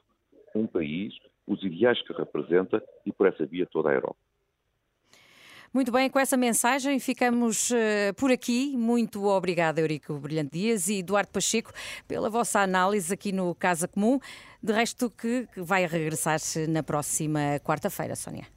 um 0.54 0.68
país, 0.68 1.14
os 1.48 1.64
ideais 1.64 2.02
que 2.02 2.14
representa 2.14 2.84
e 3.06 3.12
por 3.12 3.28
essa 3.28 3.46
via 3.46 3.66
toda 3.66 3.90
a 3.90 3.94
Europa. 3.94 4.18
Muito 5.74 5.92
bem, 5.92 6.10
com 6.10 6.18
essa 6.18 6.38
mensagem 6.38 6.98
ficamos 7.00 7.72
uh, 7.72 8.14
por 8.16 8.32
aqui. 8.32 8.76
Muito 8.78 9.26
obrigada, 9.26 9.82
Eurico 9.82 10.14
Brilhante 10.18 10.52
Dias 10.58 10.88
e 10.88 11.00
Eduardo 11.00 11.32
Pacheco, 11.32 11.72
pela 12.08 12.30
vossa 12.30 12.62
análise 12.62 13.14
aqui 13.14 13.32
no 13.32 13.54
Casa 13.54 13.88
Comum. 13.88 14.20
De 14.64 14.74
resto, 14.74 15.10
que, 15.10 15.48
vai 15.58 15.86
regressar 15.86 16.40
na 16.70 16.82
próxima 16.82 17.60
quarta-feira, 17.64 18.16
Sónia. 18.16 18.57